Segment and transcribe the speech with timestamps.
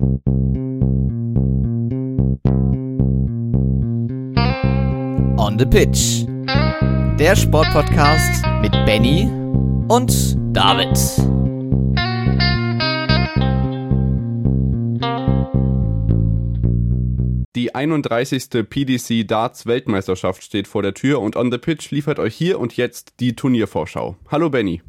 [0.00, 0.22] On
[5.58, 6.24] the Pitch.
[7.18, 9.28] Der Sportpodcast mit Benny
[9.88, 10.96] und David.
[17.56, 18.50] Die 31.
[18.70, 22.76] PDC Darts Weltmeisterschaft steht vor der Tür und On the Pitch liefert euch hier und
[22.76, 24.16] jetzt die Turniervorschau.
[24.30, 24.80] Hallo Benny.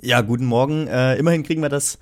[0.00, 0.86] Ja, guten Morgen.
[0.86, 1.98] Äh, immerhin kriegen wir das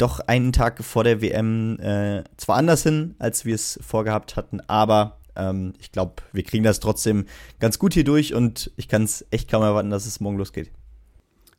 [0.00, 4.60] doch einen Tag vor der WM äh, zwar anders hin, als wir es vorgehabt hatten,
[4.66, 7.26] aber ähm, ich glaube, wir kriegen das trotzdem
[7.58, 10.70] ganz gut hier durch und ich kann es echt kaum erwarten, dass es morgen losgeht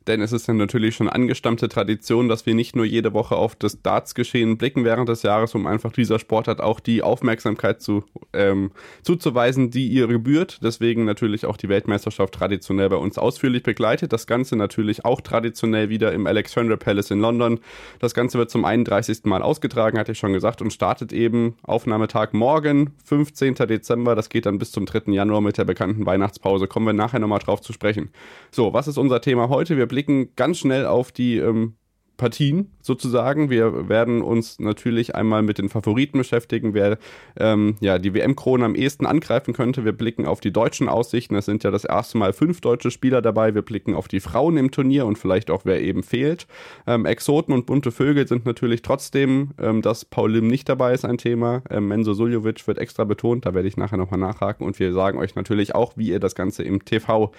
[0.06, 3.54] denn es ist ja natürlich schon angestammte Tradition, dass wir nicht nur jede Woche auf
[3.54, 8.72] das Darts-Geschehen blicken während des Jahres, um einfach dieser Sportart auch die Aufmerksamkeit zu, ähm,
[9.02, 10.60] zuzuweisen, die ihr gebührt.
[10.62, 14.12] Deswegen natürlich auch die Weltmeisterschaft traditionell bei uns ausführlich begleitet.
[14.12, 17.60] Das Ganze natürlich auch traditionell wieder im Alexandra Palace in London.
[18.00, 19.24] Das Ganze wird zum 31.
[19.24, 23.54] Mal ausgetragen, hatte ich schon gesagt, und startet eben Aufnahmetag morgen, 15.
[23.54, 24.14] Dezember.
[24.14, 25.12] Das geht dann bis zum 3.
[25.12, 26.66] Januar mit der bekannten Weihnachtspause.
[26.66, 28.10] Kommen wir nachher nochmal drauf zu sprechen.
[28.50, 29.76] So, was ist unser Thema heute?
[29.76, 31.74] Wir blicken ganz schnell auf die ähm,
[32.16, 33.50] Partien sozusagen.
[33.50, 36.96] Wir werden uns natürlich einmal mit den Favoriten beschäftigen, wer
[37.36, 39.84] ähm, ja, die WM-Krone am ehesten angreifen könnte.
[39.84, 41.34] Wir blicken auf die deutschen Aussichten.
[41.34, 43.54] Es sind ja das erste Mal fünf deutsche Spieler dabei.
[43.54, 46.46] Wir blicken auf die Frauen im Turnier und vielleicht auch, wer eben fehlt.
[46.86, 51.04] Ähm, Exoten und bunte Vögel sind natürlich trotzdem, ähm, dass Paul Lim nicht dabei ist,
[51.04, 51.62] ein Thema.
[51.68, 53.44] Ähm, Menzo Suljovic wird extra betont.
[53.44, 54.64] Da werde ich nachher nochmal nachhaken.
[54.64, 57.32] Und wir sagen euch natürlich auch, wie ihr das Ganze im TV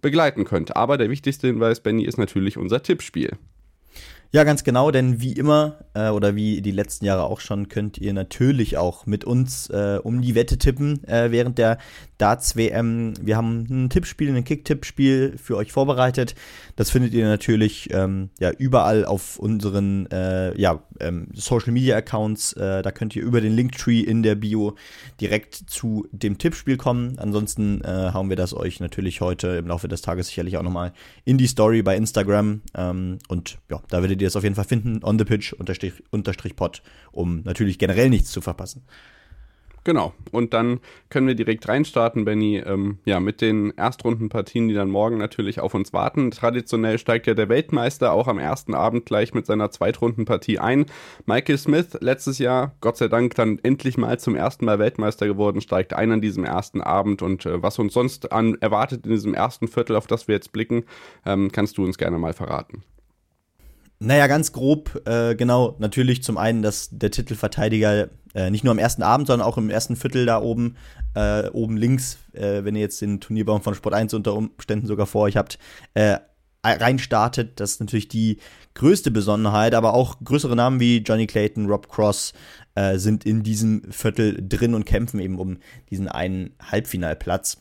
[0.00, 0.76] begleiten könnt.
[0.76, 3.36] Aber der wichtigste Hinweis, Benny, ist natürlich unser Tippspiel.
[4.32, 7.98] Ja, ganz genau, denn wie immer äh, oder wie die letzten Jahre auch schon, könnt
[7.98, 11.78] ihr natürlich auch mit uns äh, um die Wette tippen äh, während der
[12.16, 13.14] Darts WM.
[13.20, 16.34] Wir haben ein Tippspiel, ein Kick-Tippspiel für euch vorbereitet.
[16.76, 22.52] Das findet ihr natürlich ähm, ja überall auf unseren äh, ja, ähm, Social Media Accounts.
[22.52, 24.76] Äh, da könnt ihr über den Linktree in der Bio
[25.20, 27.18] direkt zu dem Tippspiel kommen.
[27.18, 30.92] Ansonsten äh, hauen wir das euch natürlich heute im Laufe des Tages sicherlich auch nochmal
[31.24, 32.60] in die Story bei Instagram.
[32.76, 35.94] Ähm, und ja, da werdet ihr es auf jeden Fall finden, on the pitch unterstrich,
[36.10, 36.82] unterstrich pod,
[37.12, 38.82] um natürlich generell nichts zu verpassen.
[39.82, 40.12] Genau.
[40.30, 45.16] Und dann können wir direkt reinstarten, Benny, ähm, ja, mit den Erstrundenpartien, die dann morgen
[45.16, 46.30] natürlich auf uns warten.
[46.30, 50.84] Traditionell steigt ja der Weltmeister auch am ersten Abend gleich mit seiner Zweitrundenpartie ein.
[51.24, 55.62] Michael Smith, letztes Jahr, Gott sei Dank, dann endlich mal zum ersten Mal Weltmeister geworden,
[55.62, 57.22] steigt ein an diesem ersten Abend.
[57.22, 60.52] Und äh, was uns sonst an erwartet in diesem ersten Viertel, auf das wir jetzt
[60.52, 60.84] blicken,
[61.24, 62.82] ähm, kannst du uns gerne mal verraten.
[64.02, 68.78] Naja, ganz grob, äh, genau, natürlich zum einen, dass der Titelverteidiger äh, nicht nur am
[68.78, 70.76] ersten Abend, sondern auch im ersten Viertel da oben,
[71.14, 75.06] äh, oben links, äh, wenn ihr jetzt den Turnierbaum von Sport 1 unter Umständen sogar
[75.06, 75.58] vor euch habt,
[75.92, 76.16] äh,
[76.64, 77.60] reinstartet.
[77.60, 78.38] Das ist natürlich die
[78.72, 82.32] größte Besonderheit, aber auch größere Namen wie Johnny Clayton, Rob Cross
[82.76, 85.58] äh, sind in diesem Viertel drin und kämpfen eben um
[85.90, 87.58] diesen einen Halbfinalplatz.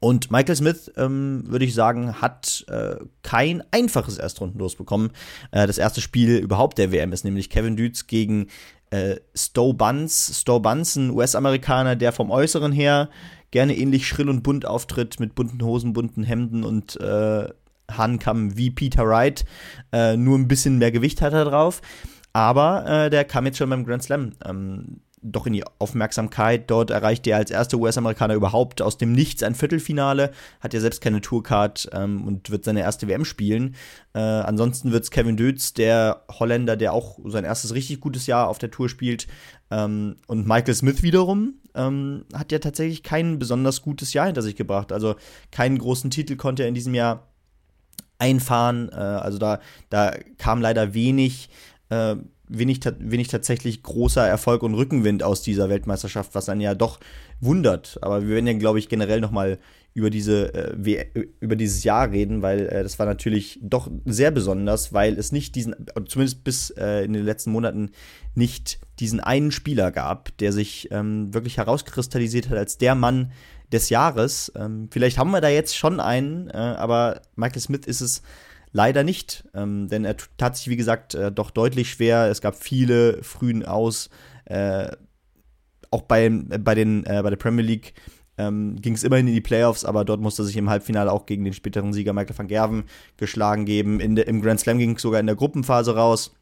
[0.00, 5.10] Und Michael Smith, ähm, würde ich sagen, hat äh, kein einfaches Erstrundenlos bekommen.
[5.52, 8.48] Äh, das erste Spiel überhaupt der WM ist nämlich Kevin Dütz gegen
[8.90, 10.40] äh, Stowe Buns.
[10.40, 13.08] Stowe Buns, ein US-Amerikaner, der vom Äußeren her
[13.50, 17.48] gerne ähnlich schrill und bunt auftritt, mit bunten Hosen, bunten Hemden und äh,
[17.90, 19.44] Hahnkamm wie Peter Wright.
[19.92, 21.80] Äh, nur ein bisschen mehr Gewicht hat er drauf.
[22.32, 25.00] Aber äh, der kam jetzt schon beim Grand Slam ähm,
[25.32, 26.70] doch in die Aufmerksamkeit.
[26.70, 31.00] Dort erreicht er als erster US-Amerikaner überhaupt aus dem Nichts ein Viertelfinale, hat ja selbst
[31.00, 33.74] keine Tourcard ähm, und wird seine erste WM spielen.
[34.14, 38.48] Äh, ansonsten wird es Kevin Dötz, der Holländer, der auch sein erstes richtig gutes Jahr
[38.48, 39.26] auf der Tour spielt.
[39.70, 44.56] Ähm, und Michael Smith wiederum ähm, hat ja tatsächlich kein besonders gutes Jahr hinter sich
[44.56, 44.92] gebracht.
[44.92, 45.16] Also
[45.50, 47.28] keinen großen Titel konnte er in diesem Jahr
[48.18, 48.88] einfahren.
[48.90, 49.60] Äh, also da,
[49.90, 51.50] da kam leider wenig.
[51.88, 52.16] Äh,
[52.48, 57.00] wenig, wenig tatsächlich großer Erfolg und Rückenwind aus dieser Weltmeisterschaft, was dann ja doch
[57.40, 57.98] wundert.
[58.02, 59.58] Aber wir werden ja, glaube ich, generell nochmal
[59.94, 61.06] über diese äh,
[61.40, 65.54] über dieses Jahr reden, weil äh, das war natürlich doch sehr besonders, weil es nicht
[65.54, 65.74] diesen,
[66.06, 67.90] zumindest bis äh, in den letzten Monaten
[68.34, 73.32] nicht diesen einen Spieler gab, der sich ähm, wirklich herauskristallisiert hat als der Mann
[73.72, 74.52] des Jahres.
[74.54, 78.22] Ähm, vielleicht haben wir da jetzt schon einen, äh, aber Michael Smith ist es
[78.76, 82.26] Leider nicht, ähm, denn er tat sich, wie gesagt, äh, doch deutlich schwer.
[82.26, 84.10] Es gab viele frühen Aus.
[84.44, 84.90] Äh,
[85.90, 87.94] auch bei, äh, bei, den, äh, bei der Premier League
[88.36, 91.42] ähm, ging es immerhin in die Playoffs, aber dort musste sich im Halbfinale auch gegen
[91.42, 92.84] den späteren Sieger Michael van Gerven
[93.16, 93.98] geschlagen geben.
[93.98, 96.34] In de, Im Grand Slam ging es sogar in der Gruppenphase raus.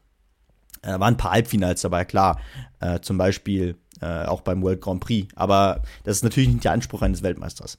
[0.81, 2.41] Äh, waren ein paar Halbfinals dabei, klar.
[2.81, 5.33] Äh, zum Beispiel äh, auch beim World Grand Prix.
[5.37, 7.77] Aber das ist natürlich nicht der Anspruch eines Weltmeisters.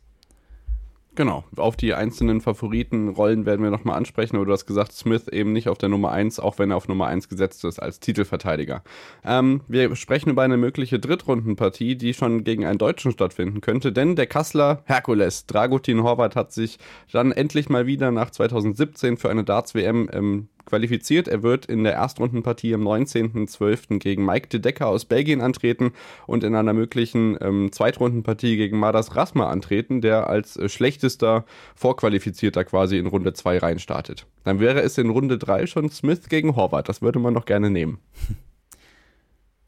[1.17, 5.55] Genau, auf die einzelnen Favoritenrollen werden wir nochmal ansprechen, aber du hast gesagt, Smith eben
[5.55, 8.85] nicht auf der Nummer 1, auch wenn er auf Nummer 1 gesetzt ist als Titelverteidiger.
[9.25, 14.15] Ähm, wir sprechen über eine mögliche Drittrundenpartie, die schon gegen einen Deutschen stattfinden könnte, denn
[14.15, 16.79] der Kassler Herkules, Dragutin Horvath, hat sich
[17.11, 21.29] dann endlich mal wieder nach 2017 für eine Darts-WM ähm, qualifiziert.
[21.29, 23.99] Er wird in der Erstrundenpartie am 19.12.
[23.99, 25.93] gegen Mike de Decker aus Belgien antreten
[26.27, 32.65] und in einer möglichen ähm, Zweitrundenpartie gegen Madas Rasma antreten, der als äh, schlechtester Vorqualifizierter
[32.65, 34.27] quasi in Runde 2 reinstartet.
[34.45, 36.89] Dann wäre es in Runde 3 schon Smith gegen Horvath.
[36.89, 37.99] Das würde man noch gerne nehmen.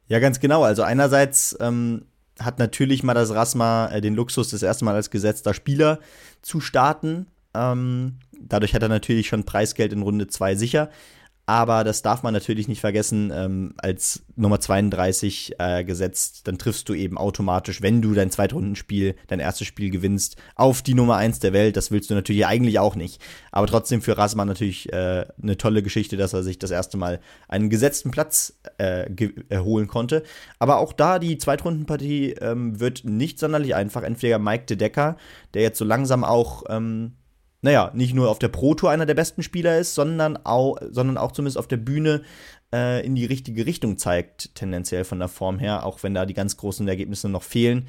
[0.09, 0.63] Ja, ganz genau.
[0.63, 2.07] Also einerseits ähm,
[2.41, 6.01] hat natürlich Madas Rasma äh, den Luxus, das erste Mal als gesetzter Spieler
[6.43, 7.27] zu starten.
[7.55, 10.91] Ähm, dadurch hat er natürlich schon Preisgeld in Runde 2 sicher.
[11.49, 16.91] Aber das darf man natürlich nicht vergessen, ähm, als Nummer 32 äh, gesetzt, dann triffst
[16.91, 21.39] du eben automatisch, wenn du dein Zweitrundenspiel, dein erstes Spiel gewinnst, auf die Nummer 1
[21.39, 21.79] der Welt.
[21.79, 23.23] Das willst du natürlich eigentlich auch nicht.
[23.51, 27.19] Aber trotzdem für Rasman natürlich äh, eine tolle Geschichte, dass er sich das erste Mal
[27.49, 29.09] einen gesetzten Platz äh,
[29.49, 30.25] erholen konnte.
[30.59, 34.03] Aber auch da, die Zweitrundenpartie ähm, wird nicht sonderlich einfach.
[34.03, 35.17] Entweder Mike de Decker,
[35.55, 37.15] der jetzt so langsam auch ähm,
[37.61, 41.33] naja, nicht nur auf der Pro-Tour einer der besten Spieler ist, sondern auch, sondern auch
[41.33, 42.23] zumindest auf der Bühne
[42.73, 46.35] äh, in die richtige Richtung zeigt, tendenziell von der Form her, auch wenn da die
[46.35, 47.89] ganz großen Ergebnisse noch fehlen.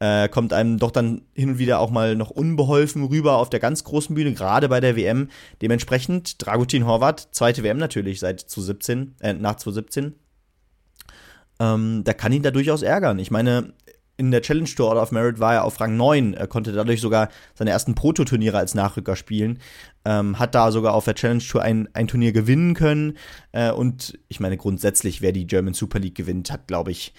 [0.00, 3.60] Äh, kommt einem doch dann hin und wieder auch mal noch unbeholfen rüber auf der
[3.60, 5.28] ganz großen Bühne, gerade bei der WM.
[5.62, 10.14] Dementsprechend Dragutin Horvath, zweite WM natürlich seit 2017, äh, nach 2017.
[11.60, 13.18] Ähm, da kann ihn da durchaus ärgern.
[13.18, 13.74] Ich meine,
[14.16, 17.00] in der Challenge Tour Order of Merit war er auf Rang 9, er konnte dadurch
[17.00, 19.58] sogar seine ersten Proto-Turniere als Nachrücker spielen,
[20.04, 23.16] ähm, hat da sogar auf der Challenge Tour ein, ein Turnier gewinnen können
[23.52, 27.12] äh, und ich meine grundsätzlich, wer die German Super League gewinnt, hat glaube ich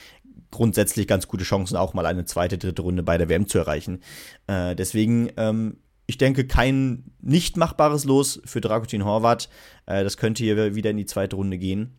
[0.51, 4.01] grundsätzlich ganz gute Chancen, auch mal eine zweite, dritte Runde bei der WM zu erreichen.
[4.47, 5.77] Äh, deswegen, ähm,
[6.07, 9.49] ich denke, kein nicht machbares Los für Dragutin Horvath.
[9.85, 11.97] Äh, das könnte hier wieder in die zweite Runde gehen.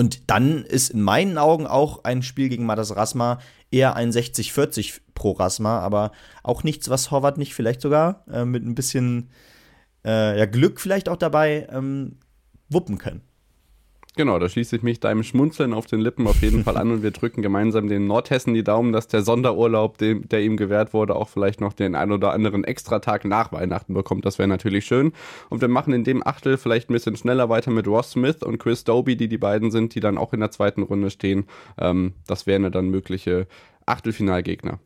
[0.00, 3.38] Und dann ist in meinen Augen auch ein Spiel gegen Madas Rasma
[3.70, 6.12] eher ein 60-40 pro Rasma, aber
[6.42, 9.28] auch nichts, was Horvath nicht vielleicht sogar äh, mit ein bisschen
[10.02, 12.16] äh, ja, Glück vielleicht auch dabei ähm,
[12.70, 13.20] wuppen können.
[14.16, 17.02] Genau, da schließe ich mich deinem Schmunzeln auf den Lippen auf jeden Fall an und
[17.02, 21.14] wir drücken gemeinsam den Nordhessen die Daumen, dass der Sonderurlaub, dem, der ihm gewährt wurde,
[21.14, 24.24] auch vielleicht noch den ein oder anderen Extratag nach Weihnachten bekommt.
[24.24, 25.12] Das wäre natürlich schön.
[25.48, 28.58] Und wir machen in dem Achtel vielleicht ein bisschen schneller weiter mit Ross Smith und
[28.58, 31.44] Chris Doby, die die beiden sind, die dann auch in der zweiten Runde stehen.
[31.78, 33.46] Ähm, das wären dann mögliche
[33.86, 34.80] Achtelfinalgegner.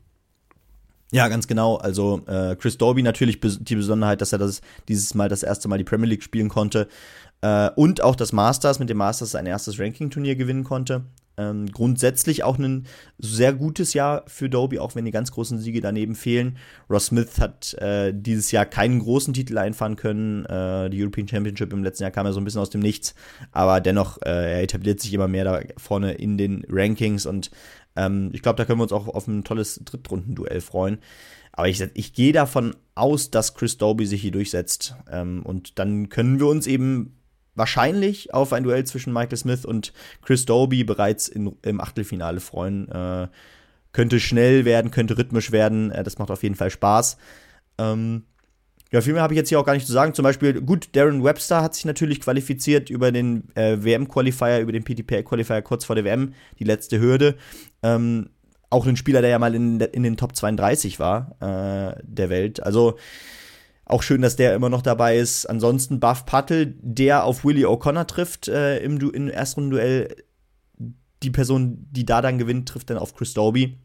[1.13, 1.77] Ja, ganz genau.
[1.77, 5.79] Also äh, Chris Doby natürlich die Besonderheit, dass er das dieses Mal das erste Mal
[5.79, 6.89] die Premier League spielen konnte
[7.45, 11.05] äh, und auch das Masters mit dem Masters sein erstes Ranking-Turnier gewinnen konnte.
[11.37, 12.87] Ähm, grundsätzlich auch ein
[13.19, 16.57] sehr gutes Jahr für Doby, auch wenn die ganz großen Siege daneben fehlen.
[16.89, 20.47] Ross Smith hat äh, dieses Jahr keinen großen Titel einfahren können.
[20.47, 23.15] Äh, die European Championship im letzten Jahr kam ja so ein bisschen aus dem Nichts,
[23.53, 27.51] aber dennoch, äh, er etabliert sich immer mehr da vorne in den Rankings und
[27.95, 30.99] ähm, ich glaube, da können wir uns auch auf ein tolles Drittrundenduell freuen.
[31.53, 34.97] Aber ich, ich gehe davon aus, dass Chris Doby sich hier durchsetzt.
[35.11, 37.15] Ähm, und dann können wir uns eben
[37.55, 39.93] wahrscheinlich auf ein Duell zwischen Michael Smith und
[40.23, 42.89] Chris Doby bereits in, im Achtelfinale freuen.
[42.91, 43.29] Äh,
[43.93, 45.91] könnte schnell werden, könnte rhythmisch werden.
[45.91, 47.17] Äh, das macht auf jeden Fall Spaß.
[47.79, 48.25] Ähm,
[48.93, 50.15] ja, viel mehr habe ich jetzt hier auch gar nicht zu sagen.
[50.15, 54.85] Zum Beispiel, gut, Darren Webster hat sich natürlich qualifiziert über den äh, WM-Qualifier, über den
[54.85, 57.37] PTPA-Qualifier kurz vor der WM, die letzte Hürde.
[57.83, 58.31] Ähm,
[58.71, 62.63] auch ein Spieler, der ja mal in, in den Top 32 war äh, der Welt.
[62.63, 62.97] Also
[63.87, 65.47] auch schön, dass der immer noch dabei ist.
[65.47, 70.17] Ansonsten Buff Puttle, der auf Willie O'Connor trifft äh, im, du im ersten Duell.
[71.23, 73.79] Die Person, die da dann gewinnt, trifft dann auf Chris Doby.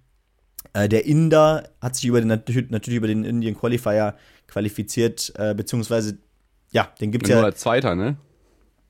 [0.73, 4.15] Äh, der Inder hat sich über den, natürlich über den Indian Qualifier
[4.47, 6.17] qualifiziert, äh, beziehungsweise,
[6.71, 7.37] ja, den gibt es ja.
[7.37, 8.17] Nur als Zweiter, ne?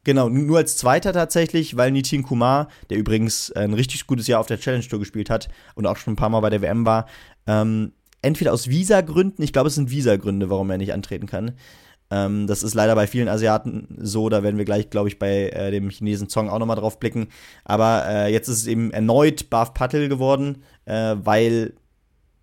[0.06, 4.48] Genau, nur als Zweiter tatsächlich, weil Nitin Kumar, der übrigens ein richtig gutes Jahr auf
[4.48, 7.06] der Challenge Tour gespielt hat und auch schon ein paar Mal bei der WM war,
[7.46, 11.54] ähm, entweder aus Visagründen, ich glaube, es sind Visagründe, warum er nicht antreten kann.
[12.12, 15.50] Ähm, das ist leider bei vielen Asiaten so, da werden wir gleich, glaube ich, bei
[15.50, 17.28] äh, dem Chinesen Zong auch nochmal drauf blicken.
[17.66, 21.74] Aber äh, jetzt ist es eben erneut Baf Patel geworden, äh, weil,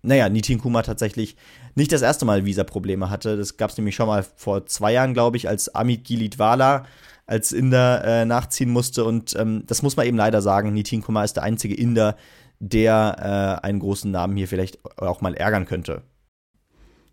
[0.03, 1.35] naja, Nitin Kumar tatsächlich
[1.75, 3.37] nicht das erste Mal Visa-Probleme hatte.
[3.37, 6.85] Das gab es nämlich schon mal vor zwei Jahren, glaube ich, als Amit Gilitwala
[7.27, 9.03] als Inder äh, nachziehen musste.
[9.03, 12.15] Und ähm, das muss man eben leider sagen, Nitin Kumar ist der einzige Inder,
[12.59, 16.03] der äh, einen großen Namen hier vielleicht auch mal ärgern könnte.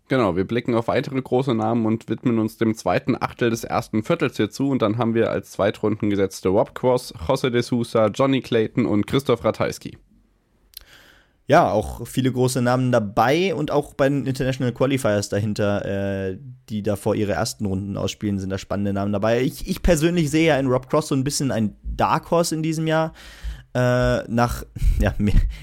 [0.07, 4.03] Genau, wir blicken auf weitere große Namen und widmen uns dem zweiten Achtel des ersten
[4.03, 4.69] Viertels hierzu.
[4.69, 9.07] Und dann haben wir als Zweitrunden gesetzte Rob Cross, José de Sousa, Johnny Clayton und
[9.07, 9.97] Christoph Ratajski.
[11.47, 16.81] ja, auch viele große Namen dabei und auch bei den International Qualifiers dahinter, äh, die
[16.81, 19.41] da vor ihre ersten Runden ausspielen, sind da spannende Namen dabei.
[19.41, 22.63] Ich, ich persönlich sehe ja in Rob Cross so ein bisschen ein Dark Horse in
[22.63, 23.13] diesem Jahr.
[23.75, 24.63] Äh, nach
[25.01, 25.13] ja,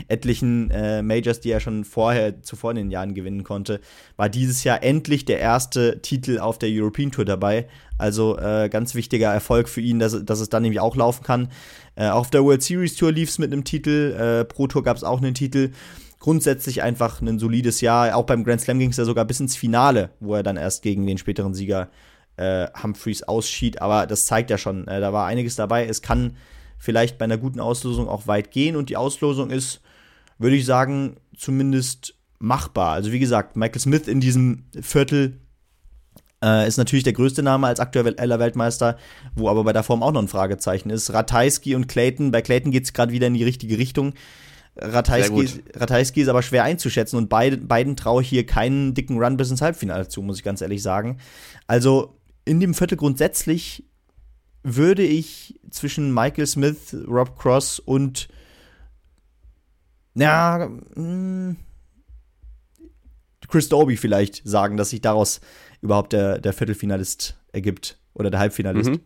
[0.07, 3.81] etlichen äh, Majors, die er schon vorher, zuvor in den Jahren gewinnen konnte,
[4.17, 7.69] war dieses Jahr endlich der erste Titel auf der European Tour dabei.
[7.97, 11.49] Also äh, ganz wichtiger Erfolg für ihn, dass, dass es dann nämlich auch laufen kann.
[11.95, 14.99] Äh, auf der World Series Tour lief es mit einem Titel, äh, Pro Tour gab
[14.99, 15.71] es auch einen Titel.
[16.19, 18.15] Grundsätzlich einfach ein solides Jahr.
[18.15, 20.83] Auch beim Grand Slam ging es ja sogar bis ins Finale, wo er dann erst
[20.83, 21.89] gegen den späteren Sieger
[22.37, 23.81] äh, Humphreys ausschied.
[23.81, 25.87] Aber das zeigt ja schon, da war einiges dabei.
[25.87, 26.37] Es kann
[26.83, 29.81] vielleicht bei einer guten Auslosung auch weit gehen und die Auslosung ist,
[30.39, 32.95] würde ich sagen, zumindest machbar.
[32.95, 35.39] Also wie gesagt, Michael Smith in diesem Viertel
[36.43, 38.99] äh, ist natürlich der größte Name als aktueller Weltmeister,
[39.37, 41.13] wo aber bei der Form auch noch ein Fragezeichen ist.
[41.13, 44.15] Ratajski und Clayton, bei Clayton geht es gerade wieder in die richtige Richtung.
[44.75, 49.37] Ratajski, Ratajski ist aber schwer einzuschätzen und beid, beiden traue ich hier keinen dicken Run
[49.37, 51.19] bis ins Halbfinale zu, muss ich ganz ehrlich sagen.
[51.69, 53.85] Also in dem Viertel grundsätzlich
[54.63, 58.29] würde ich zwischen Michael Smith, Rob Cross und
[60.15, 61.57] ja, hm,
[63.49, 65.41] Chris Dobie vielleicht sagen, dass sich daraus
[65.81, 68.91] überhaupt der, der Viertelfinalist ergibt oder der Halbfinalist.
[68.91, 69.01] Mhm.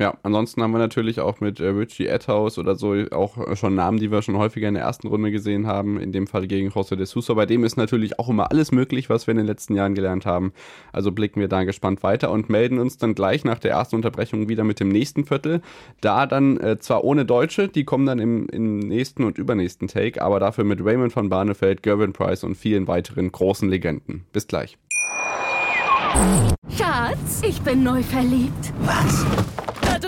[0.00, 3.98] Ja, ansonsten haben wir natürlich auch mit äh, Richie Edhouse oder so auch schon Namen,
[3.98, 6.00] die wir schon häufiger in der ersten Runde gesehen haben.
[6.00, 7.34] In dem Fall gegen José de Sousa.
[7.34, 10.26] Bei dem ist natürlich auch immer alles möglich, was wir in den letzten Jahren gelernt
[10.26, 10.52] haben.
[10.92, 14.48] Also blicken wir da gespannt weiter und melden uns dann gleich nach der ersten Unterbrechung
[14.48, 15.60] wieder mit dem nächsten Viertel.
[16.00, 20.20] Da dann äh, zwar ohne Deutsche, die kommen dann im, im nächsten und übernächsten Take,
[20.20, 24.24] aber dafür mit Raymond von Barnefeld, Gervin Price und vielen weiteren großen Legenden.
[24.32, 24.76] Bis gleich.
[26.76, 28.72] Schatz, ich bin neu verliebt.
[28.80, 29.24] Was?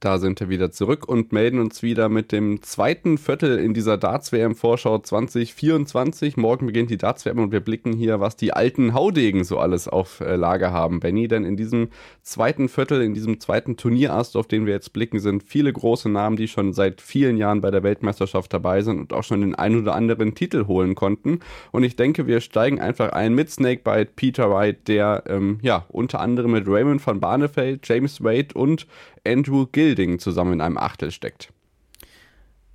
[0.00, 3.98] Da sind wir wieder zurück und melden uns wieder mit dem zweiten Viertel in dieser
[3.98, 6.38] Darts-WM-Vorschau 2024.
[6.38, 10.20] Morgen beginnt die Darts-WM und wir blicken hier, was die alten Haudegen so alles auf
[10.20, 11.28] äh, Lager haben, Benny.
[11.28, 11.90] Denn in diesem
[12.22, 16.36] zweiten Viertel, in diesem zweiten Turnierast, auf den wir jetzt blicken, sind viele große Namen,
[16.36, 19.78] die schon seit vielen Jahren bei der Weltmeisterschaft dabei sind und auch schon den ein
[19.78, 21.40] oder anderen Titel holen konnten.
[21.72, 26.20] Und ich denke, wir steigen einfach ein mit Snakebite Peter Wright, der ähm, ja unter
[26.20, 28.86] anderem mit Raymond van Barneveld, James Wade und
[29.26, 31.52] Andrew Gilding zusammen in einem Achtel steckt.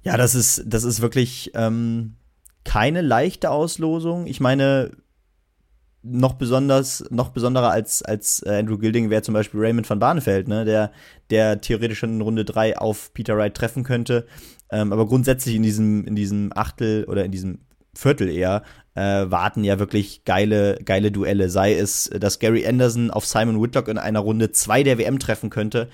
[0.04, 2.16] Ja, das ist, das ist wirklich ähm,
[2.66, 4.28] keine leichte Auslosung.
[4.28, 4.92] Ich meine,
[6.04, 10.48] noch besonders, noch besonderer als, als äh, Andrew Gilding wäre zum Beispiel Raymond van Barneveld,
[10.48, 10.92] ne, der,
[11.30, 14.28] der theoretisch schon in Runde 3 auf Peter Wright treffen könnte.
[14.70, 17.60] Ähm, aber grundsätzlich in diesem, in diesem Achtel oder in diesem
[17.96, 21.50] Viertel eher, äh, warten ja wirklich geile, geile Duelle.
[21.50, 25.50] Sei es, dass Gary Anderson auf Simon Whitlock in einer Runde 2 der WM treffen
[25.50, 25.90] könnte.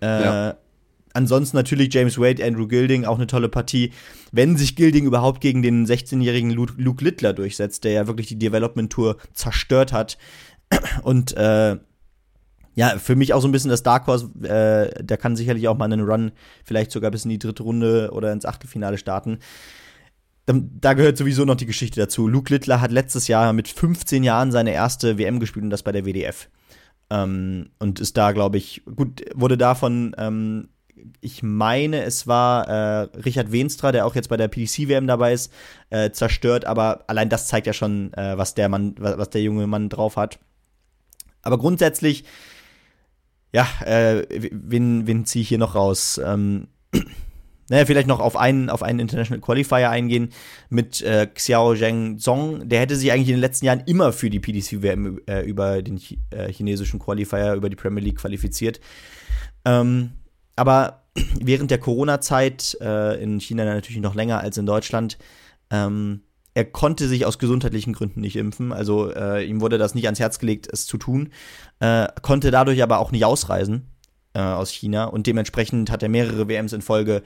[0.00, 0.56] Äh, ja.
[1.14, 3.92] Ansonsten natürlich James Wade, Andrew Gilding, auch eine tolle Partie.
[4.30, 8.92] Wenn sich Gilding überhaupt gegen den 16-jährigen Luke Littler durchsetzt, der ja wirklich die Development
[8.92, 10.18] Tour zerstört hat.
[11.02, 11.76] Und äh,
[12.74, 15.76] ja, für mich auch so ein bisschen das Dark Horse, äh, der kann sicherlich auch
[15.76, 16.30] mal einen Run,
[16.64, 19.38] vielleicht sogar bis in die dritte Runde oder ins Achtelfinale starten.
[20.46, 22.28] Da gehört sowieso noch die Geschichte dazu.
[22.28, 25.90] Luke Littler hat letztes Jahr mit 15 Jahren seine erste WM gespielt und das bei
[25.90, 26.48] der WDF.
[27.10, 30.68] Ähm, und ist da, glaube ich, gut, wurde davon, ähm,
[31.20, 35.52] ich meine, es war äh, Richard Wenstra, der auch jetzt bei der PDC-WM dabei ist,
[35.90, 39.66] äh, zerstört, aber allein das zeigt ja schon, äh, was der Mann, was der junge
[39.66, 40.38] Mann drauf hat.
[41.42, 42.24] Aber grundsätzlich,
[43.52, 46.20] ja, äh, wen, wen ziehe ich hier noch raus?
[46.22, 46.68] Ähm,
[47.68, 50.30] naja, vielleicht noch auf einen, auf einen International Qualifier eingehen
[50.70, 52.68] mit äh, Xiao Zheng Zong.
[52.68, 56.00] Der hätte sich eigentlich in den letzten Jahren immer für die PDC-WM äh, über den
[56.30, 58.80] äh, chinesischen Qualifier, über die Premier League qualifiziert.
[59.64, 60.12] Ähm,
[60.56, 61.04] aber
[61.40, 65.18] während der Corona-Zeit, äh, in China natürlich noch länger als in Deutschland,
[65.70, 66.22] ähm,
[66.54, 70.18] er konnte sich aus gesundheitlichen Gründen nicht impfen, also äh, ihm wurde das nicht ans
[70.18, 71.32] Herz gelegt, es zu tun,
[71.78, 73.88] äh, konnte dadurch aber auch nicht ausreisen
[74.34, 77.22] aus China und dementsprechend hat er mehrere WMs in Folge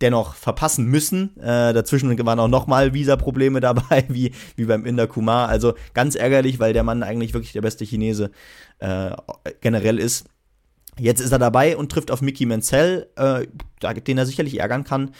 [0.00, 1.36] dennoch verpassen müssen.
[1.38, 5.48] Äh, dazwischen waren auch nochmal Visa-Probleme dabei, wie, wie beim Inder Kumar.
[5.48, 8.30] Also ganz ärgerlich, weil der Mann eigentlich wirklich der beste Chinese
[8.78, 9.10] äh,
[9.60, 10.26] generell ist.
[10.98, 13.46] Jetzt ist er dabei und trifft auf Mickey Mansell, äh,
[14.00, 15.10] den er sicherlich ärgern kann.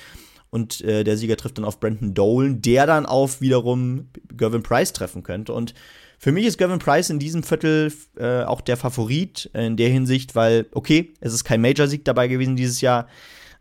[0.50, 4.93] Und äh, der Sieger trifft dann auf Brandon Dolan, der dann auf wiederum Gervin Price
[4.93, 5.52] treffen könnte.
[5.52, 5.75] Und
[6.19, 10.37] für mich ist Gervin Price in diesem Viertel äh, auch der Favorit in der Hinsicht,
[10.37, 13.09] weil, okay, es ist kein Major-Sieg dabei gewesen dieses Jahr.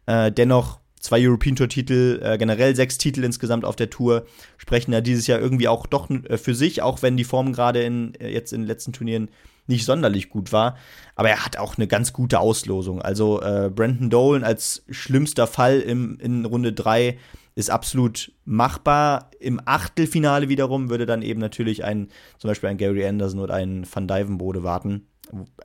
[0.06, 4.26] Äh, dennoch zwei European Tour Titel, äh, generell sechs Titel insgesamt auf der Tour,
[4.58, 7.84] sprechen ja dieses Jahr irgendwie auch doch äh, für sich, auch wenn die Form gerade
[7.84, 9.30] in, äh, jetzt in den letzten Turnieren
[9.68, 10.78] nicht sonderlich gut war.
[11.16, 13.02] Aber er hat auch eine ganz gute Auslosung.
[13.02, 17.18] Also äh, Brandon Dolan als schlimmster Fall im, in Runde 3
[17.56, 19.30] ist absolut machbar.
[19.40, 22.08] Im Achtelfinale wiederum würde dann eben natürlich ein,
[22.38, 25.06] zum Beispiel ein Gary Anderson oder ein Van Dyvenbode warten.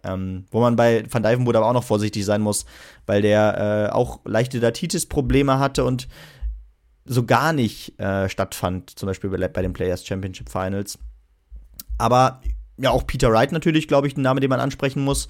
[0.03, 2.65] Ähm, wo man bei Van Dyvenbode aber auch noch vorsichtig sein muss,
[3.07, 6.09] weil der äh, auch leichte Datitis-Probleme hatte und
[7.05, 10.99] so gar nicht äh, stattfand, zum Beispiel bei, bei den Players Championship Finals.
[11.99, 12.41] Aber
[12.79, 15.29] ja, auch Peter Wright natürlich, glaube ich, ein Name, den man ansprechen muss,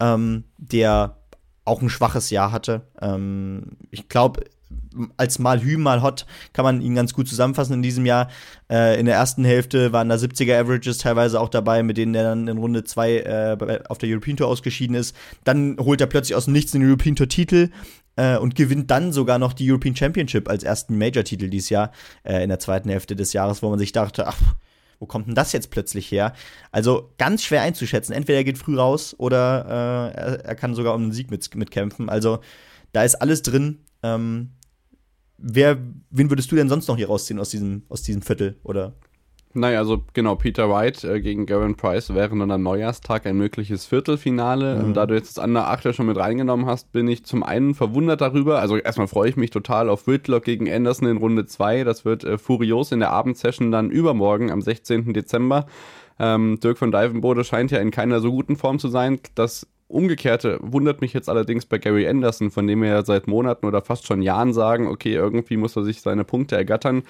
[0.00, 1.16] ähm, der
[1.64, 2.88] auch ein schwaches Jahr hatte.
[3.00, 4.44] Ähm, ich glaube,
[5.16, 8.28] als mal Hü, mal Hot kann man ihn ganz gut zusammenfassen in diesem Jahr.
[8.70, 12.24] Äh, in der ersten Hälfte waren da 70er Averages teilweise auch dabei, mit denen er
[12.24, 15.16] dann in Runde 2 äh, auf der European Tour ausgeschieden ist.
[15.44, 17.70] Dann holt er plötzlich aus dem Nichts den European Tour Titel
[18.16, 21.92] äh, und gewinnt dann sogar noch die European Championship als ersten Major-Titel dieses Jahr
[22.24, 24.40] äh, in der zweiten Hälfte des Jahres, wo man sich dachte, ach,
[24.98, 26.34] wo kommt denn das jetzt plötzlich her?
[26.72, 28.12] Also ganz schwer einzuschätzen.
[28.12, 29.64] Entweder er geht früh raus oder
[30.14, 32.08] äh, er, er, kann sogar um den Sieg mit, mitkämpfen.
[32.08, 32.40] Also
[32.92, 33.84] da ist alles drin.
[34.02, 34.50] Ähm,
[35.38, 35.78] wer,
[36.10, 38.56] wen würdest du denn sonst noch hier rausziehen aus diesem, aus diesem Viertel?
[38.62, 38.94] Oder?
[39.54, 43.86] Naja, also genau, Peter White äh, gegen Gavin Price wäre dann am Neujahrstag ein mögliches
[43.86, 44.82] Viertelfinale.
[44.82, 44.94] Mhm.
[44.94, 48.20] Da du jetzt das andere Achter schon mit reingenommen hast, bin ich zum einen verwundert
[48.20, 48.60] darüber.
[48.60, 51.84] Also erstmal freue ich mich total auf Whitlock gegen Anderson in Runde 2.
[51.84, 55.14] Das wird äh, furios in der Abendsession dann übermorgen am 16.
[55.14, 55.66] Dezember.
[56.18, 59.18] Ähm, Dirk von Dijvenbode scheint ja in keiner so guten Form zu sein.
[59.34, 63.64] Das Umgekehrte wundert mich jetzt allerdings bei Gary Anderson, von dem wir ja seit Monaten
[63.64, 67.04] oder fast schon Jahren sagen, okay, irgendwie muss er sich seine Punkte ergattern,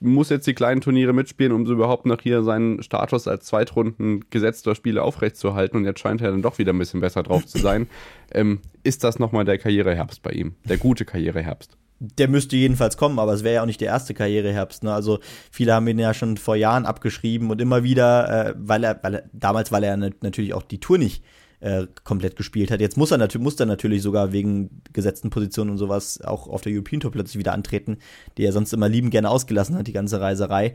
[0.00, 4.24] muss jetzt die kleinen Turniere mitspielen, um so überhaupt noch hier seinen Status als Zweitrunden
[4.30, 7.58] gesetzter Spieler aufrechtzuerhalten und jetzt scheint er dann doch wieder ein bisschen besser drauf zu
[7.58, 7.86] sein.
[8.32, 10.56] ähm, ist das nochmal der Karriereherbst bei ihm?
[10.64, 11.78] Der gute Karriereherbst?
[12.00, 14.82] der müsste jedenfalls kommen, aber es wäre ja auch nicht der erste Karriereherbst.
[14.82, 14.92] Ne?
[14.92, 18.98] Also viele haben ihn ja schon vor Jahren abgeschrieben und immer wieder, äh, weil er,
[19.02, 21.22] weil er damals, weil er natürlich auch die Tour nicht
[21.64, 22.82] äh, komplett gespielt hat.
[22.82, 26.60] Jetzt muss er, natürlich, muss er natürlich sogar wegen gesetzten Positionen und sowas auch auf
[26.60, 27.96] der European Tour plötzlich wieder antreten,
[28.36, 30.74] die er sonst immer lieben gerne ausgelassen hat, die ganze Reiserei.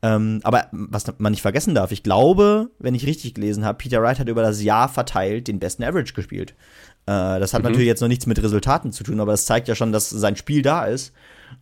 [0.00, 4.00] Ähm, aber was man nicht vergessen darf, ich glaube, wenn ich richtig gelesen habe, Peter
[4.00, 6.54] Wright hat über das Jahr verteilt den besten Average gespielt.
[7.04, 7.68] Äh, das hat mhm.
[7.68, 10.36] natürlich jetzt noch nichts mit Resultaten zu tun, aber das zeigt ja schon, dass sein
[10.36, 11.12] Spiel da ist.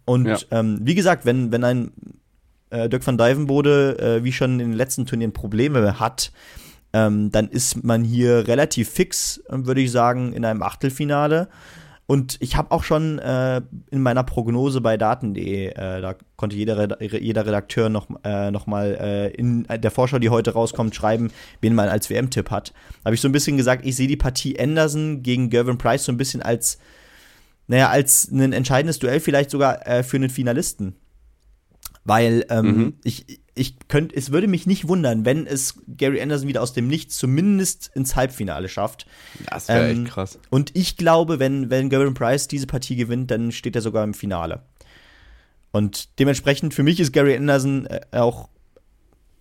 [0.04, 0.38] Und ja.
[0.52, 1.90] ähm, wie gesagt, wenn, wenn ein
[2.70, 6.30] äh, Dirk van Dijvenbode, äh, wie schon in den letzten Turnieren Probleme hat,
[6.92, 11.48] ähm, dann ist man hier relativ fix, würde ich sagen, in einem Achtelfinale.
[12.10, 17.00] Und ich habe auch schon äh, in meiner Prognose bei Daten.de, äh, da konnte jeder,
[17.00, 21.72] jeder Redakteur noch, äh, noch mal äh, in der Vorschau, die heute rauskommt, schreiben, wen
[21.72, 22.72] man als WM-Tipp hat.
[23.04, 26.10] Habe ich so ein bisschen gesagt, ich sehe die Partie Anderson gegen Gervin Price so
[26.10, 26.80] ein bisschen als,
[27.68, 30.96] naja, als ein entscheidendes Duell, vielleicht sogar äh, für einen Finalisten.
[32.04, 32.94] Weil ähm, mhm.
[33.04, 36.86] ich, ich könnte, es würde mich nicht wundern, wenn es Gary Anderson wieder aus dem
[36.86, 39.06] Nichts zumindest ins Halbfinale schafft.
[39.50, 40.38] Das wäre ähm, echt krass.
[40.50, 44.14] Und ich glaube, wenn, wenn Gavin Price diese Partie gewinnt, dann steht er sogar im
[44.14, 44.62] Finale.
[45.72, 48.48] Und dementsprechend, für mich ist Gary Anderson äh, auch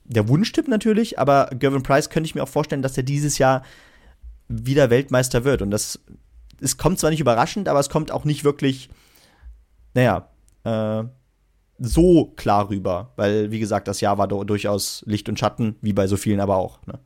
[0.06, 3.64] der Wunschtipp natürlich, aber Gavin Price könnte ich mir auch vorstellen, dass er dieses Jahr
[4.48, 5.62] wieder Weltmeister wird.
[5.62, 6.00] Und das,
[6.60, 8.90] es kommt zwar nicht überraschend, aber es kommt auch nicht wirklich,
[9.94, 10.30] naja,
[10.64, 11.04] äh,
[11.80, 16.08] so klar rüber, weil, wie gesagt, das Jahr war durchaus Licht und Schatten, wie bei
[16.08, 16.86] so vielen aber auch.
[16.86, 17.00] Ne?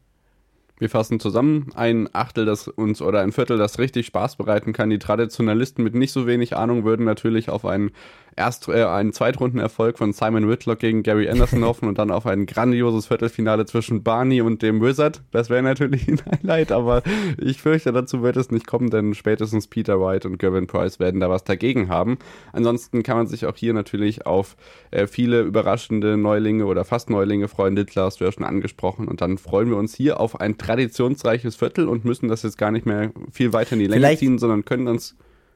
[0.79, 1.71] Wir fassen zusammen.
[1.75, 4.89] Ein Achtel, das uns oder ein Viertel, das richtig Spaß bereiten kann.
[4.89, 7.91] Die Traditionalisten mit nicht so wenig Ahnung würden natürlich auf einen
[8.35, 12.45] erst äh, einen Zweitrundenerfolg von Simon Whitlock gegen Gary Anderson hoffen und dann auf ein
[12.45, 15.21] grandioses Viertelfinale zwischen Barney und dem Wizard.
[15.31, 17.03] Das wäre natürlich ein Highlight, aber
[17.37, 21.19] ich fürchte, dazu wird es nicht kommen, denn spätestens Peter White und Gavin Price werden
[21.19, 22.17] da was dagegen haben.
[22.51, 24.55] Ansonsten kann man sich auch hier natürlich auf
[24.91, 27.75] äh, viele überraschende Neulinge oder fast Neulinge freuen.
[27.75, 31.55] Littler hast du ja schon angesprochen und dann freuen wir uns hier auf ein traditionsreiches
[31.55, 34.39] Viertel und müssen das jetzt gar nicht mehr viel weiter in die Länge Vielleicht ziehen,
[34.39, 35.15] sondern können uns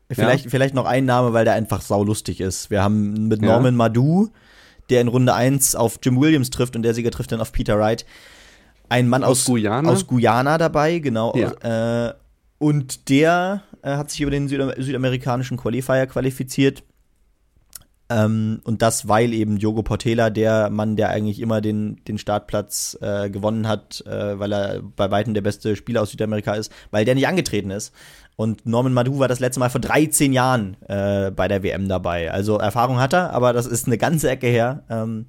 [0.09, 0.51] Vielleicht, ja.
[0.51, 2.69] vielleicht noch ein Name, weil der einfach saulustig ist.
[2.69, 3.77] Wir haben mit Norman ja.
[3.77, 4.29] Madu,
[4.89, 7.77] der in Runde 1 auf Jim Williams trifft und der Sieger trifft dann auf Peter
[7.77, 8.05] Wright.
[8.89, 9.89] Ein Mann aus, aus, Guyana?
[9.89, 11.35] aus Guyana dabei, genau.
[11.35, 12.07] Ja.
[12.07, 12.13] Äh,
[12.57, 16.83] und der äh, hat sich über den Südam südamerikanischen Qualifier qualifiziert.
[18.09, 22.97] Ähm, und das, weil eben Diogo Portela, der Mann, der eigentlich immer den, den Startplatz
[23.01, 27.03] äh, gewonnen hat, äh, weil er bei Weitem der beste Spieler aus Südamerika ist, weil
[27.03, 27.93] der nicht angetreten ist.
[28.37, 32.31] Und Norman Madu war das letzte Mal vor 13 Jahren äh, bei der WM dabei.
[32.31, 34.83] Also Erfahrung hat er, aber das ist eine ganze Ecke her.
[34.89, 35.25] Ähm,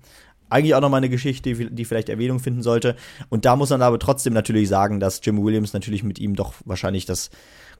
[0.51, 2.97] eigentlich auch nochmal eine Geschichte, die, die vielleicht Erwähnung finden sollte.
[3.29, 6.55] Und da muss man aber trotzdem natürlich sagen, dass Jim Williams natürlich mit ihm doch
[6.64, 7.31] wahrscheinlich das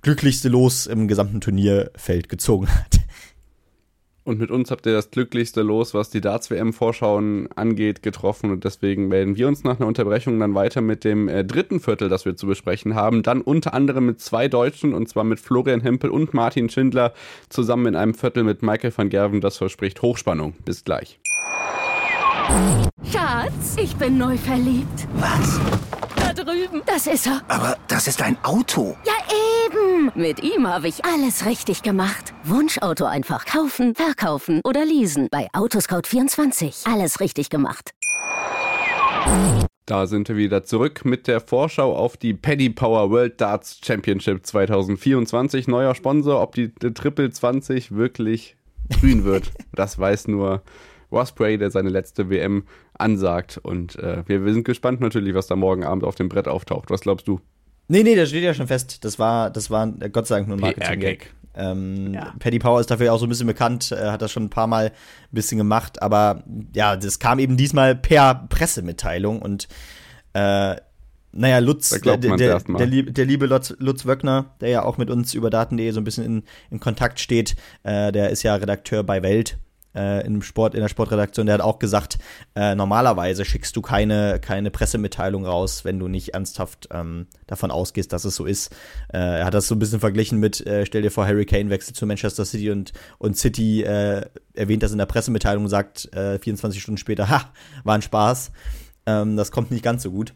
[0.03, 2.98] glücklichste Los im gesamten Turnierfeld gezogen hat.
[4.29, 8.51] Und mit uns habt ihr das glücklichste Los, was die Darts-WM-Vorschauen angeht, getroffen.
[8.51, 12.11] Und deswegen melden wir uns nach einer Unterbrechung dann weiter mit dem äh, dritten Viertel,
[12.11, 13.23] das wir zu besprechen haben.
[13.23, 17.15] Dann unter anderem mit zwei Deutschen, und zwar mit Florian Hempel und Martin Schindler,
[17.49, 19.41] zusammen in einem Viertel mit Michael van Gerven.
[19.41, 20.53] Das verspricht Hochspannung.
[20.63, 21.19] Bis gleich.
[23.11, 25.09] Schatz, ich bin neu verliebt.
[25.15, 25.59] Was?
[26.69, 26.83] Drüben.
[26.87, 27.43] Das ist er.
[27.49, 28.97] Aber das ist ein Auto.
[29.05, 29.13] Ja,
[29.67, 30.11] eben.
[30.15, 32.33] Mit ihm habe ich alles richtig gemacht.
[32.45, 35.29] Wunschauto einfach kaufen, verkaufen oder leasen.
[35.31, 36.91] Bei Autoscout24.
[36.93, 37.93] Alles richtig gemacht.
[39.87, 44.45] Da sind wir wieder zurück mit der Vorschau auf die Paddy Power World Darts Championship
[44.47, 45.69] 2024.
[45.69, 48.57] Neuer Sponsor, ob die Triple 20 wirklich
[49.01, 50.63] grün wird, das weiß nur
[51.11, 53.59] Wasprey, der seine letzte WM ansagt.
[53.63, 56.91] Und äh, wir, wir sind gespannt natürlich, was da morgen Abend auf dem Brett auftaucht.
[56.91, 57.41] Was glaubst du?
[57.89, 59.05] Nee, nee, das steht ja schon fest.
[59.05, 61.33] Das war, das war äh, Gott sei Dank nur ein Marketing-Gag.
[61.55, 62.35] Ähm, ja.
[62.39, 64.69] Paddy Power ist dafür auch so ein bisschen bekannt, äh, hat das schon ein paar
[64.69, 64.93] Mal ein
[65.33, 69.67] bisschen gemacht, aber ja, das kam eben diesmal per Pressemitteilung und
[70.35, 70.77] äh,
[71.33, 74.99] naja, Lutz, der, der, der, der, liebe, der liebe Lutz, Lutz Wöckner, der ja auch
[74.99, 78.55] mit uns über Daten.de so ein bisschen in, in Kontakt steht, äh, der ist ja
[78.55, 79.59] Redakteur bei Welt
[79.99, 82.19] äh, in, Sport, in der Sportredaktion, der hat auch gesagt,
[82.55, 88.13] äh, normalerweise schickst du keine, keine Pressemitteilung raus, wenn du nicht ernsthaft ähm, davon ausgehst,
[88.13, 88.73] dass es so ist.
[89.13, 91.71] Äh, er hat das so ein bisschen verglichen mit, äh, stell dir vor, Harry Kane
[91.71, 96.09] wechselt zu Manchester City und, und City äh, erwähnt das in der Pressemitteilung und sagt
[96.13, 97.53] 24 äh, Stunden später, ha,
[97.85, 98.53] war ein Spaß.
[99.07, 100.33] Ähm, das kommt nicht ganz so gut.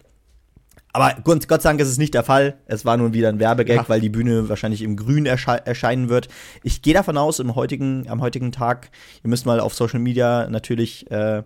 [0.92, 2.59] Aber Gott, Gott sei Dank ist es nicht der Fall.
[2.66, 3.88] Es war nun wieder ein Werbegag, ja.
[3.88, 6.28] weil die Bühne wahrscheinlich im Grün ersche erscheinen wird.
[6.62, 8.90] Ich gehe davon aus, im heutigen, am heutigen Tag,
[9.24, 11.42] ihr müsst mal auf Social Media natürlich äh,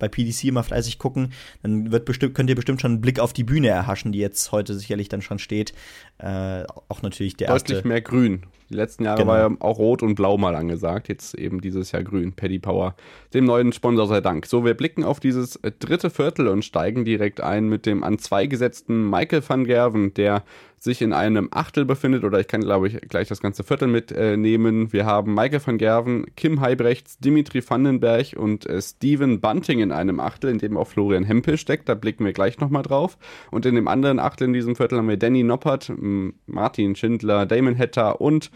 [0.00, 1.32] bei PDC immer fleißig gucken,
[1.62, 4.50] dann wird bestimmt, könnt ihr bestimmt schon einen Blick auf die Bühne erhaschen, die jetzt
[4.50, 5.72] heute sicherlich dann schon steht.
[6.18, 7.88] Äh, auch natürlich der Deutlich erste.
[7.88, 8.42] mehr grün.
[8.70, 9.32] Die letzten Jahre genau.
[9.32, 11.08] war ja auch rot und blau mal angesagt.
[11.08, 12.32] Jetzt eben dieses Jahr grün.
[12.32, 12.94] Paddy Power,
[13.34, 14.46] dem neuen Sponsor sei Dank.
[14.46, 18.46] So, wir blicken auf dieses dritte Viertel und steigen direkt ein mit dem an zwei
[18.46, 20.44] gesetzten Michael van Gerven, der
[20.80, 24.86] sich in einem Achtel befindet, oder ich kann, glaube ich, gleich das ganze Viertel mitnehmen.
[24.86, 29.92] Äh, wir haben Michael van Gerven, Kim Heibrechts, Dimitri Vandenberg und äh, Steven Bunting in
[29.92, 31.88] einem Achtel, in dem auch Florian Hempel steckt.
[31.90, 33.18] Da blicken wir gleich nochmal drauf.
[33.50, 35.92] Und in dem anderen Achtel in diesem Viertel haben wir Danny Noppert,
[36.46, 38.50] Martin Schindler, Damon Hetter und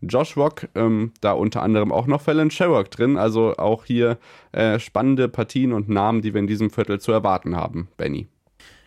[0.00, 3.16] Josh Rock, ähm, da unter anderem auch noch Fallon Sherrock drin.
[3.16, 4.18] Also auch hier
[4.50, 8.26] äh, spannende Partien und Namen, die wir in diesem Viertel zu erwarten haben, Benny.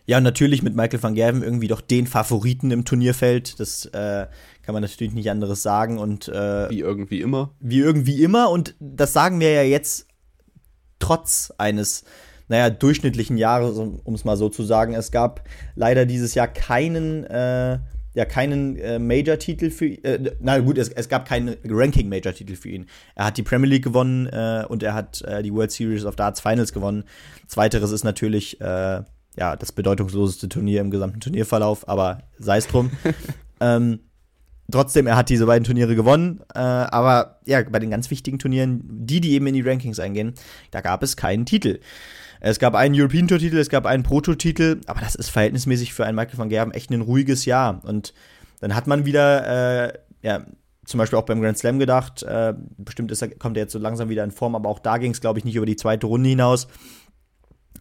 [0.06, 3.60] Ja, und natürlich mit Michael van Gerven irgendwie doch den Favoriten im Turnierfeld.
[3.60, 4.28] Das äh,
[4.64, 5.98] kann man natürlich nicht anderes sagen.
[5.98, 7.54] Und, äh, wie irgendwie immer.
[7.60, 8.50] Wie irgendwie immer.
[8.50, 10.08] Und das sagen wir ja jetzt
[11.00, 12.04] trotz eines,
[12.48, 14.94] naja, durchschnittlichen Jahres, um es mal so zu sagen.
[14.94, 17.80] Es gab leider dieses Jahr keinen, äh,
[18.14, 22.88] ja, keinen äh, Major-Titel für äh, na gut, es, es gab keinen Ranking-Major-Titel für ihn.
[23.16, 26.16] Er hat die Premier League gewonnen äh, und er hat äh, die World Series of
[26.16, 27.06] Darts Finals gewonnen.
[27.48, 29.04] Zweiteres ist natürlich äh,
[29.38, 32.92] ja, das bedeutungsloseste Turnier im gesamten Turnierverlauf, aber sei es drum.
[33.60, 34.00] ähm,
[34.72, 38.82] trotzdem, er hat diese beiden Turniere gewonnen, äh, aber ja, bei den ganz wichtigen Turnieren,
[38.84, 40.34] die, die eben in die Rankings eingehen,
[40.72, 41.80] da gab es keinen Titel.
[42.40, 46.06] Es gab einen European Tour Titel, es gab einen Proto-Titel, aber das ist verhältnismäßig für
[46.06, 47.82] einen Michael van Gerben echt ein ruhiges Jahr.
[47.86, 48.14] Und
[48.62, 50.46] dann hat man wieder, äh, ja,
[50.86, 53.80] zum Beispiel auch beim Grand Slam gedacht, äh, bestimmt ist er, kommt er jetzt so
[53.80, 56.08] langsam wieder in Form, aber auch da ging es, glaube ich, nicht über die zweite
[56.08, 56.68] Runde hinaus.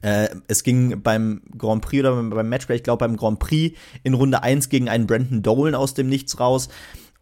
[0.03, 4.15] Äh, es ging beim Grand Prix oder beim Matchplay, ich glaube beim Grand Prix in
[4.15, 6.69] Runde 1 gegen einen Brandon Dolan aus dem Nichts raus.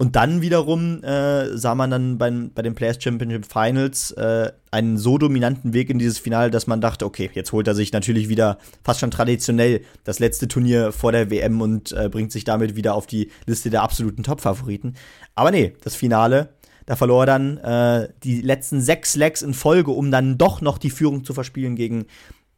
[0.00, 4.96] Und dann wiederum äh, sah man dann bei, bei den Players Championship Finals äh, einen
[4.96, 8.28] so dominanten Weg in dieses Finale, dass man dachte, okay, jetzt holt er sich natürlich
[8.28, 12.76] wieder fast schon traditionell das letzte Turnier vor der WM und äh, bringt sich damit
[12.76, 14.94] wieder auf die Liste der absoluten Top-Favoriten.
[15.34, 16.50] Aber nee, das Finale,
[16.86, 20.78] da verlor er dann äh, die letzten sechs Legs in Folge, um dann doch noch
[20.78, 22.06] die Führung zu verspielen gegen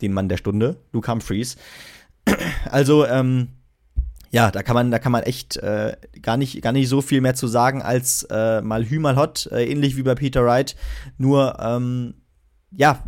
[0.03, 1.57] den Mann der Stunde, Luke Humphreys.
[2.71, 3.49] Also, ähm,
[4.31, 7.21] ja, da kann man, da kann man echt äh, gar, nicht, gar nicht so viel
[7.21, 10.77] mehr zu sagen als äh, mal Hü, mal Hot, äh, ähnlich wie bei Peter Wright.
[11.19, 12.15] Nur, ähm,
[12.71, 13.03] ja,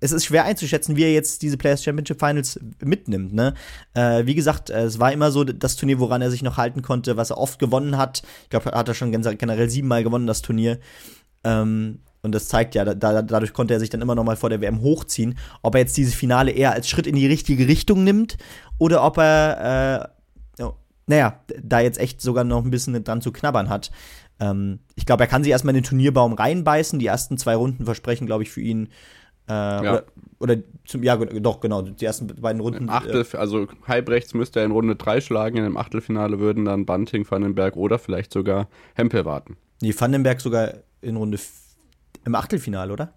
[0.00, 3.32] es ist schwer einzuschätzen, wie er jetzt diese Players Championship Finals mitnimmt.
[3.32, 3.54] Ne?
[3.94, 6.82] Äh, wie gesagt, äh, es war immer so das Turnier, woran er sich noch halten
[6.82, 8.22] konnte, was er oft gewonnen hat.
[8.44, 10.78] Ich glaube, hat er schon generell siebenmal gewonnen, das Turnier.
[11.44, 14.50] Ähm, und das zeigt ja, da, dadurch konnte er sich dann immer noch mal vor
[14.50, 18.04] der WM hochziehen, ob er jetzt dieses Finale eher als Schritt in die richtige Richtung
[18.04, 18.36] nimmt
[18.78, 20.16] oder ob er, äh,
[21.06, 23.90] naja, da jetzt echt sogar noch ein bisschen dran zu knabbern hat.
[24.40, 26.98] Ähm, ich glaube, er kann sich erstmal in den Turnierbaum reinbeißen.
[26.98, 28.88] Die ersten zwei Runden versprechen, glaube ich, für ihn.
[29.48, 29.80] Äh, ja.
[29.80, 30.04] oder,
[30.40, 32.90] oder zum, ja, doch, genau, die ersten beiden Runden.
[32.90, 36.84] Achtel, äh, also Halbrechts müsste er in Runde 3 schlagen, in dem Achtelfinale würden dann
[36.84, 39.56] Bunting, Vandenberg oder vielleicht sogar Hempel warten.
[39.80, 41.38] Nee, Vandenberg sogar in Runde
[42.26, 43.12] Im Achtelfinale, oder?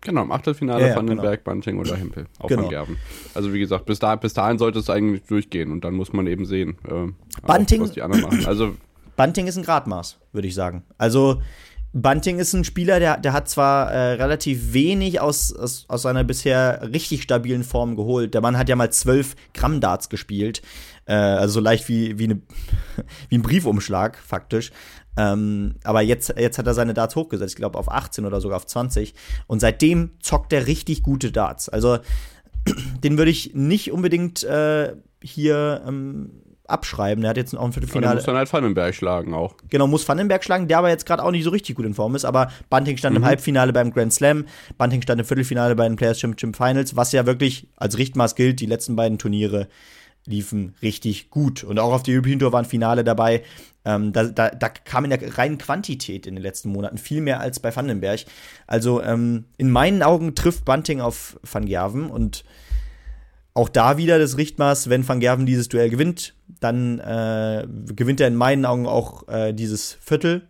[0.00, 2.62] Genau, im Achtelfinale Ja, Vandenberg, Bunting oder Hempel auf Genau.
[2.62, 2.96] Van Gerven.
[3.34, 6.26] Also wie gesagt, bis, da, bis dahin sollte es eigentlich durchgehen und dann muss man
[6.26, 7.12] eben sehen, äh,
[7.46, 8.44] Bunting- auch, was die anderen machen.
[8.46, 8.74] Also
[9.16, 10.82] Bunting ist ein Gradmaß, würde ich sagen.
[10.98, 11.40] Also
[11.92, 16.24] Bunting ist ein Spieler, der, der hat zwar äh, relativ wenig aus, aus, aus seiner
[16.24, 18.32] bisher richtig stabilen Form geholt.
[18.34, 20.62] Der Mann hat ja mal 12 Gramm Darts gespielt.
[21.04, 22.40] Äh, also so leicht wie, wie, eine,
[23.28, 24.72] wie ein Briefumschlag, faktisch.
[25.16, 28.56] Ähm, aber jetzt, jetzt hat er seine Darts hochgesetzt, ich glaube auf 18 oder sogar
[28.56, 29.14] auf 20.
[29.46, 31.68] Und seitdem zockt er richtig gute Darts.
[31.68, 31.98] Also
[33.04, 36.30] den würde ich nicht unbedingt äh, hier ähm,
[36.66, 37.22] abschreiben.
[37.22, 38.16] Der hat jetzt auch ein Viertelfinale.
[38.16, 39.54] muss dann halt Vandenberg schlagen auch.
[39.68, 42.14] Genau, muss Vandenberg schlagen, der aber jetzt gerade auch nicht so richtig gut in Form
[42.14, 42.24] ist.
[42.24, 44.46] Aber Bunting stand im Halbfinale beim Grand Slam,
[44.78, 48.60] Bunting stand im Viertelfinale bei den Players Championship Finals, was ja wirklich als Richtmaß gilt.
[48.60, 49.68] Die letzten beiden Turniere
[50.24, 51.64] liefen richtig gut.
[51.64, 53.42] Und auch auf der European Tour waren Finale dabei.
[53.84, 57.40] Ähm, da, da, da kam in der reinen Quantität in den letzten Monaten viel mehr
[57.40, 58.20] als bei Vandenberg.
[58.66, 62.44] Also ähm, in meinen Augen trifft Bunting auf Van Gerven und
[63.54, 68.28] auch da wieder das Richtmaß, wenn Van Gerven dieses Duell gewinnt, dann äh, gewinnt er
[68.28, 70.48] in meinen Augen auch äh, dieses Viertel.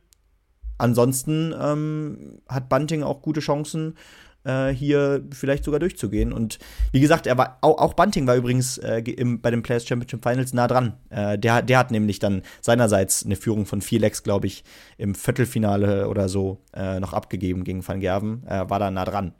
[0.79, 3.97] Ansonsten ähm, hat Bunting auch gute Chancen,
[4.45, 6.33] äh, hier vielleicht sogar durchzugehen.
[6.33, 6.59] Und
[6.93, 10.23] wie gesagt, er war auch, auch Bunting war übrigens äh, im, bei den Players Championship
[10.23, 10.95] Finals nah dran.
[11.11, 14.65] Äh, der, der hat nämlich dann seinerseits eine Führung von vier Lecks, glaube ich,
[14.99, 18.43] im Viertelfinale oder so äh, noch abgegeben gegen Van Gerven.
[18.47, 19.33] War da nah dran.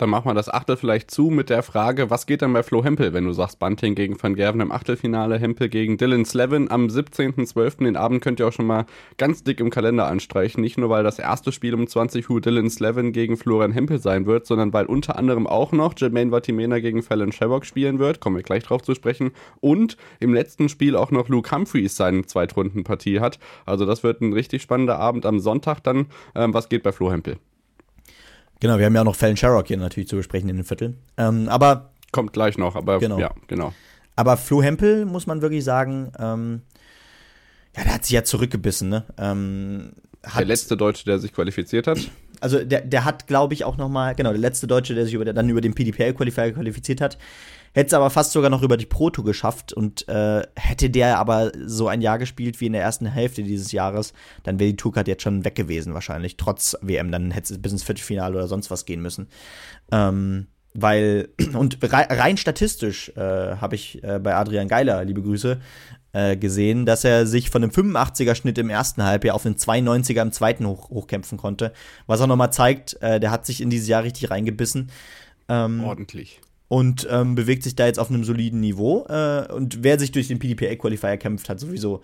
[0.00, 2.82] Dann machen wir das Achtel vielleicht zu mit der Frage, was geht dann bei Flo
[2.82, 6.86] Hempel, wenn du sagst Bunting gegen Van Gerven im Achtelfinale, Hempel gegen Dylan Slevin am
[6.86, 7.84] 17.12.
[7.84, 8.86] Den Abend könnt ihr auch schon mal
[9.18, 10.62] ganz dick im Kalender anstreichen.
[10.62, 14.24] Nicht nur, weil das erste Spiel um 20 Uhr Dylan Slevin gegen Florian Hempel sein
[14.24, 18.20] wird, sondern weil unter anderem auch noch Jermaine Vatimena gegen Fallon Sherrock spielen wird.
[18.20, 19.32] Kommen wir gleich drauf zu sprechen.
[19.60, 23.38] Und im letzten Spiel auch noch Luke Humphreys seine Zweitrundenpartie hat.
[23.66, 26.06] Also das wird ein richtig spannender Abend am Sonntag dann.
[26.34, 27.36] Ähm, was geht bei Flo Hempel?
[28.60, 30.94] Genau, wir haben ja auch noch Fallon Sherrock hier natürlich zu besprechen in den Viertel.
[31.16, 33.18] Ähm, aber Kommt gleich noch, aber Genau.
[33.18, 33.72] ja, genau.
[34.16, 36.62] Aber Flo Hempel, muss man wirklich sagen, ähm,
[37.76, 39.04] ja, der hat sich ja zurückgebissen, ne?
[39.16, 39.92] Ähm,
[40.36, 41.98] Der letzte Deutsche, der sich qualifiziert hat.
[42.40, 45.14] Also der, der hat, glaube ich, auch noch mal, genau, der letzte Deutsche, der sich
[45.14, 47.16] über, dann über den PDPL-Qualifier qualifiziert hat,
[47.72, 51.52] hätte es aber fast sogar noch über die Proto geschafft und äh, hätte der aber
[51.66, 55.08] so ein Jahr gespielt wie in der ersten Hälfte dieses Jahres, dann wäre die Tourcard
[55.08, 58.70] jetzt schon weg gewesen wahrscheinlich, trotz WM, dann hätte es bis ins Viertelfinale oder sonst
[58.70, 59.28] was gehen müssen.
[59.92, 65.60] Ähm, weil, und rei- rein statistisch äh, habe ich äh, bei Adrian Geiler, liebe Grüße,
[66.12, 70.22] äh, gesehen, dass er sich von einem 85er Schnitt im ersten Halbjahr auf einen 92er
[70.22, 71.72] im zweiten hoch, hochkämpfen konnte.
[72.06, 74.90] Was auch nochmal zeigt, äh, der hat sich in dieses Jahr richtig reingebissen
[75.48, 76.40] ähm, Ordentlich.
[76.70, 79.04] Und ähm, bewegt sich da jetzt auf einem soliden Niveau.
[79.08, 82.00] Äh, und wer sich durch den PDPA-Qualifier kämpft, hat sowieso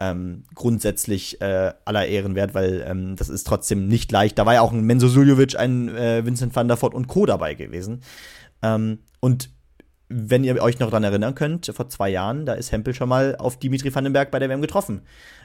[0.00, 4.36] ähm, grundsätzlich äh, aller Ehren wert, weil ähm, das ist trotzdem nicht leicht.
[4.36, 7.26] Da war ja auch ein Menzo Suljovic, ein äh, Vincent van der Voort und Co.
[7.26, 8.00] dabei gewesen.
[8.60, 9.50] Ähm, und
[10.08, 13.36] wenn ihr euch noch daran erinnern könnt, vor zwei Jahren, da ist Hempel schon mal
[13.36, 15.02] auf Dimitri Vandenberg bei der WM getroffen.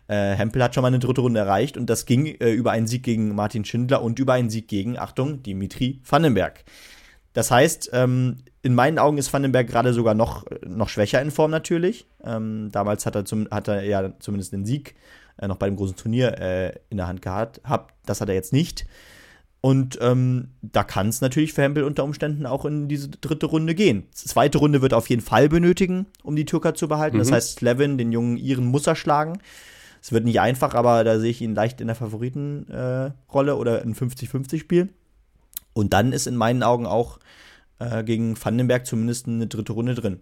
[0.07, 2.87] Äh, Hempel hat schon mal eine dritte Runde erreicht und das ging äh, über einen
[2.87, 6.63] Sieg gegen Martin Schindler und über einen Sieg gegen, Achtung, Dimitri Vandenberg.
[7.33, 11.51] Das heißt, ähm, in meinen Augen ist Vandenberg gerade sogar noch, noch schwächer in Form
[11.51, 12.07] natürlich.
[12.23, 14.95] Ähm, damals hat er, zum, hat er ja zumindest den Sieg
[15.37, 17.61] äh, noch bei dem großen Turnier äh, in der Hand gehabt.
[17.63, 18.85] Hab, das hat er jetzt nicht.
[19.61, 23.75] Und ähm, da kann es natürlich für Hempel unter Umständen auch in diese dritte Runde
[23.75, 24.03] gehen.
[24.11, 27.17] Zweite Runde wird er auf jeden Fall benötigen, um die Türker zu behalten.
[27.17, 29.39] Das heißt, Slevin, den jungen Iren, muss er schlagen.
[30.01, 33.81] Es wird nicht einfach, aber da sehe ich ihn leicht in der Favoritenrolle äh, oder
[33.83, 34.89] in 50-50-Spiel.
[35.73, 37.19] Und dann ist in meinen Augen auch
[37.79, 40.21] äh, gegen Vandenberg zumindest eine dritte Runde drin.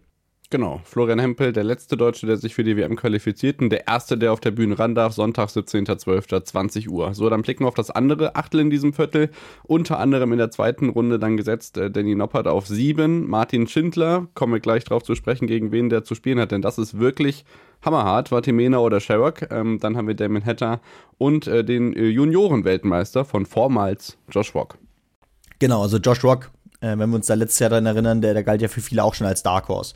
[0.52, 0.82] Genau.
[0.84, 4.34] Florian Hempel, der letzte Deutsche, der sich für die WM qualifiziert und der erste, der
[4.34, 7.14] auf der Bühne ran darf, Sonntag, 17.12., Uhr.
[7.14, 9.30] So, dann blicken wir auf das andere Achtel in diesem Viertel.
[9.64, 13.30] Unter anderem in der zweiten Runde dann gesetzt äh, Danny Noppert auf sieben.
[13.30, 16.62] Martin Schindler, kommen wir gleich drauf zu sprechen, gegen wen der zu spielen hat, denn
[16.62, 17.46] das ist wirklich
[17.82, 18.30] hammerhart.
[18.30, 19.50] Vatimena oder Sherrock.
[19.52, 20.82] Ähm, dann haben wir Damon Hatter
[21.18, 24.78] und äh, den äh, Junioren-Weltmeister von vormals Josh Rock.
[25.62, 28.44] Genau, also Josh Rock, äh, wenn wir uns da letztes Jahr daran erinnern, der, der
[28.44, 29.94] galt ja für viele auch schon als Dark Horse.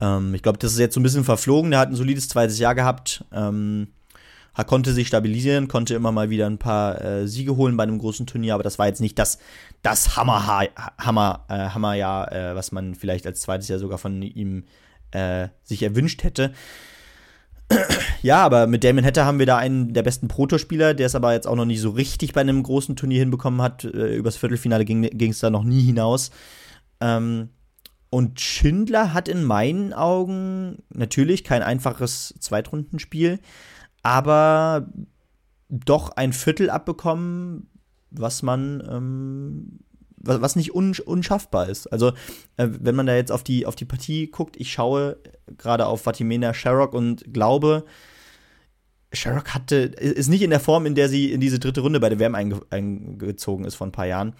[0.00, 1.72] Ähm, ich glaube, das ist jetzt so ein bisschen verflogen.
[1.72, 3.24] Der hat ein solides zweites Jahr gehabt.
[3.32, 3.88] Ähm,
[4.68, 8.28] konnte sich stabilisieren, konnte immer mal wieder ein paar äh, Siege holen bei einem großen
[8.28, 9.40] Turnier, aber das war jetzt nicht das,
[9.82, 14.66] das Hammer, Hammer, äh, Hammerjahr, äh, was man vielleicht als zweites Jahr sogar von ihm
[15.10, 16.52] äh, sich erwünscht hätte.
[18.22, 21.32] Ja, aber mit Damon Hatter haben wir da einen der besten Protospieler, der es aber
[21.32, 23.84] jetzt auch noch nicht so richtig bei einem großen Turnier hinbekommen hat.
[23.84, 26.30] Äh, übers Viertelfinale ging es da noch nie hinaus.
[27.00, 27.48] Ähm,
[28.10, 33.40] und Schindler hat in meinen Augen natürlich kein einfaches Zweitrundenspiel,
[34.02, 34.86] aber
[35.68, 37.68] doch ein Viertel abbekommen,
[38.10, 39.80] was man, ähm,
[40.22, 41.86] was, nicht un, unschaffbar ist.
[41.88, 42.08] Also,
[42.56, 45.16] äh, wenn man da jetzt auf die, auf die Partie guckt, ich schaue
[45.58, 47.84] gerade auf Vatimena Sharrock und glaube,
[49.12, 52.08] Sharrock hatte, ist nicht in der Form, in der sie in diese dritte Runde bei
[52.08, 54.34] der WM einge, eingezogen ist vor ein paar Jahren.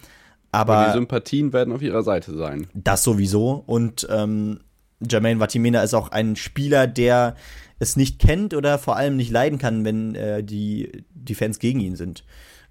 [0.51, 2.67] Aber, Aber die Sympathien werden auf ihrer Seite sein.
[2.73, 3.63] Das sowieso.
[3.65, 4.59] Und ähm,
[4.99, 7.35] Jermaine Vatimena ist auch ein Spieler, der
[7.79, 11.79] es nicht kennt oder vor allem nicht leiden kann, wenn äh, die, die Fans gegen
[11.79, 12.23] ihn sind.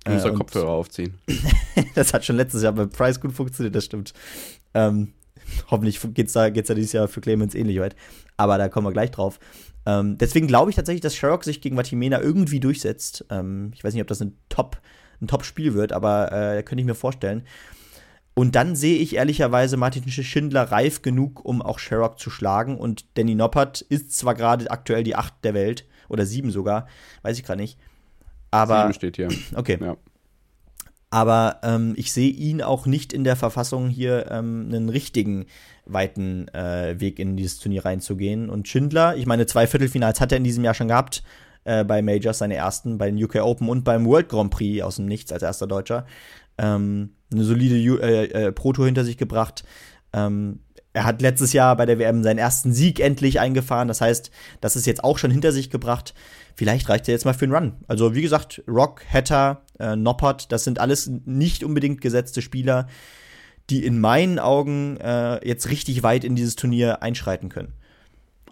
[0.04, 1.14] Du musst äh, Kopfhörer aufziehen.
[1.94, 4.12] das hat schon letztes Jahr bei Price gut funktioniert, das stimmt.
[4.74, 5.12] Ähm,
[5.70, 7.94] hoffentlich geht's da, geht's da dieses Jahr für Clemens ähnlich weit.
[8.36, 9.38] Aber da kommen wir gleich drauf.
[9.86, 13.24] Ähm, deswegen glaube ich tatsächlich, dass Sherrock sich gegen Vatimena irgendwie durchsetzt.
[13.30, 14.80] Ähm, ich weiß nicht, ob das ein Top,
[15.20, 17.44] ein Top-Spiel wird, aber äh, könnte ich mir vorstellen.
[18.34, 22.78] Und dann sehe ich ehrlicherweise Martin Schindler reif genug, um auch Sherrock zu schlagen.
[22.78, 26.86] Und Danny Noppert ist zwar gerade aktuell die acht der Welt, oder sieben sogar,
[27.22, 27.78] weiß ich gerade nicht.
[28.52, 28.82] Aber.
[28.82, 29.28] Sieben steht hier.
[29.56, 29.78] Okay.
[29.80, 29.96] Ja.
[31.10, 35.44] Aber ähm, ich sehe ihn auch nicht in der Verfassung, hier ähm, einen richtigen
[35.84, 38.48] weiten äh, Weg in dieses Turnier reinzugehen.
[38.48, 41.22] Und Schindler, ich meine, zwei Viertelfinals hat er in diesem Jahr schon gehabt
[41.64, 44.96] äh, bei Majors, seine ersten, bei den UK Open und beim World Grand Prix aus
[44.96, 46.06] dem Nichts als erster Deutscher.
[46.56, 49.64] Ähm, eine solide äh, äh, Proto hinter sich gebracht.
[50.14, 50.60] Ähm,
[50.94, 53.88] er hat letztes Jahr bei der WM seinen ersten Sieg endlich eingefahren.
[53.88, 56.14] Das heißt, das ist jetzt auch schon hinter sich gebracht.
[56.54, 57.72] Vielleicht reicht er jetzt mal für einen Run.
[57.88, 62.88] Also, wie gesagt, Rock, Hatter, äh, Noppert, das sind alles nicht unbedingt gesetzte Spieler,
[63.70, 67.72] die in meinen Augen äh, jetzt richtig weit in dieses Turnier einschreiten können.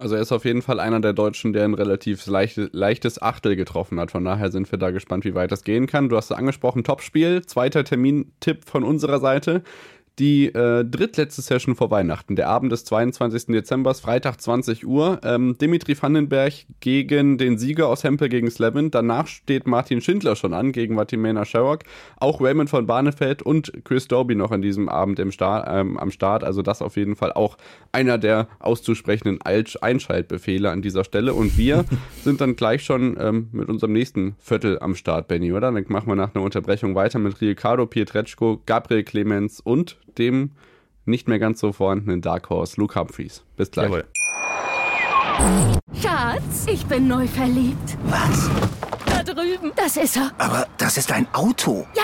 [0.00, 3.54] Also er ist auf jeden Fall einer der Deutschen, der ein relativ leichte, leichtes Achtel
[3.54, 4.10] getroffen hat.
[4.10, 6.08] Von daher sind wir da gespannt, wie weit das gehen kann.
[6.08, 9.62] Du hast es angesprochen, Topspiel, zweiter Termintipp von unserer Seite
[10.20, 13.46] die äh, drittletzte Session vor Weihnachten, der Abend des 22.
[13.46, 15.18] Dezember, Freitag 20 Uhr.
[15.24, 18.90] Ähm, Dimitri Vandenberg gegen den Sieger aus Hempel gegen Slevin.
[18.90, 21.84] Danach steht Martin Schindler schon an gegen Vatimena Sherrock.
[22.18, 26.10] Auch Raymond von Barnefeld und Chris Doby noch an diesem Abend im Start, ähm, am
[26.10, 26.44] Start.
[26.44, 27.56] Also das auf jeden Fall auch
[27.92, 31.32] einer der auszusprechenden Einschaltbefehle an dieser Stelle.
[31.32, 31.86] Und wir
[32.22, 35.72] sind dann gleich schon ähm, mit unserem nächsten Viertel am Start, Benny, oder?
[35.72, 40.52] Dann machen wir nach einer Unterbrechung weiter mit Ricardo Pietreczko, Gabriel Clemens und dem
[41.04, 43.42] nicht mehr ganz so vorhandenen Dark Horse Luke Humphreys.
[43.56, 43.86] Bis gleich.
[43.86, 44.04] Jawohl.
[46.00, 47.96] Schatz, ich bin neu verliebt.
[48.04, 48.50] Was?
[49.06, 49.72] Da drüben.
[49.76, 50.30] Das ist er.
[50.38, 51.86] Aber das ist ein Auto.
[51.94, 52.02] Ja,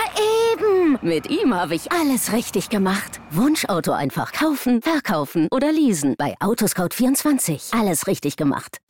[0.53, 0.97] eben.
[1.01, 3.19] Mit ihm habe ich alles richtig gemacht.
[3.31, 6.15] Wunschauto einfach kaufen, verkaufen oder leasen.
[6.17, 7.79] Bei Autoscout24.
[7.79, 8.79] Alles richtig gemacht.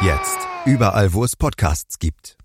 [0.00, 0.38] Jetzt.
[0.64, 2.36] Überall, wo es Podcasts gibt.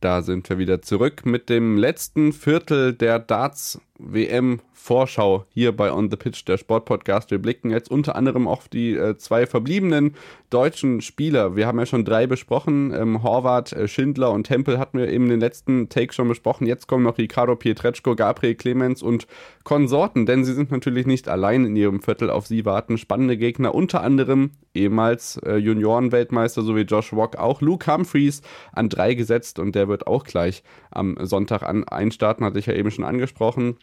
[0.00, 5.92] Da sind wir wieder zurück mit dem letzten Viertel der Darts WM Vorschau hier bei
[5.92, 7.30] On the Pitch, der Sportpodcast.
[7.30, 10.14] Wir blicken jetzt unter anderem auf die äh, zwei verbliebenen
[10.50, 11.56] deutschen Spieler.
[11.56, 12.92] Wir haben ja schon drei besprochen.
[12.94, 16.66] Ähm, Horvath, äh, Schindler und Tempel hatten wir eben den letzten Take schon besprochen.
[16.66, 19.26] Jetzt kommen noch Ricardo Pietreczko, Gabriel Clemens und
[19.64, 22.30] Konsorten, denn sie sind natürlich nicht allein in ihrem Viertel.
[22.30, 27.90] Auf sie warten spannende Gegner, unter anderem ehemals äh, Juniorenweltmeister sowie Josh Rock, auch Luke
[27.90, 32.66] Humphreys an drei gesetzt und der wird auch gleich am Sonntag an einstarten, hatte ich
[32.66, 33.76] ja eben schon angesprochen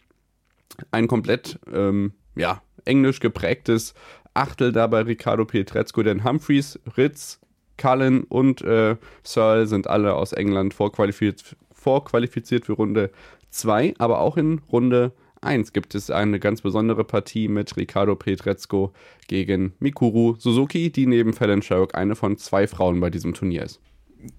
[0.90, 3.94] ein komplett ähm, ja, englisch geprägtes
[4.34, 7.40] Achtel da bei Ricardo Pietrezco, denn Humphreys, Ritz,
[7.78, 13.10] Cullen und äh, Searle sind alle aus England vorqualifiziert, vorqualifiziert für Runde
[13.50, 18.92] 2, aber auch in Runde 1 gibt es eine ganz besondere Partie mit Ricardo Pietrezco
[19.28, 23.80] gegen Mikuru Suzuki, die neben Fallon Sherrock eine von zwei Frauen bei diesem Turnier ist.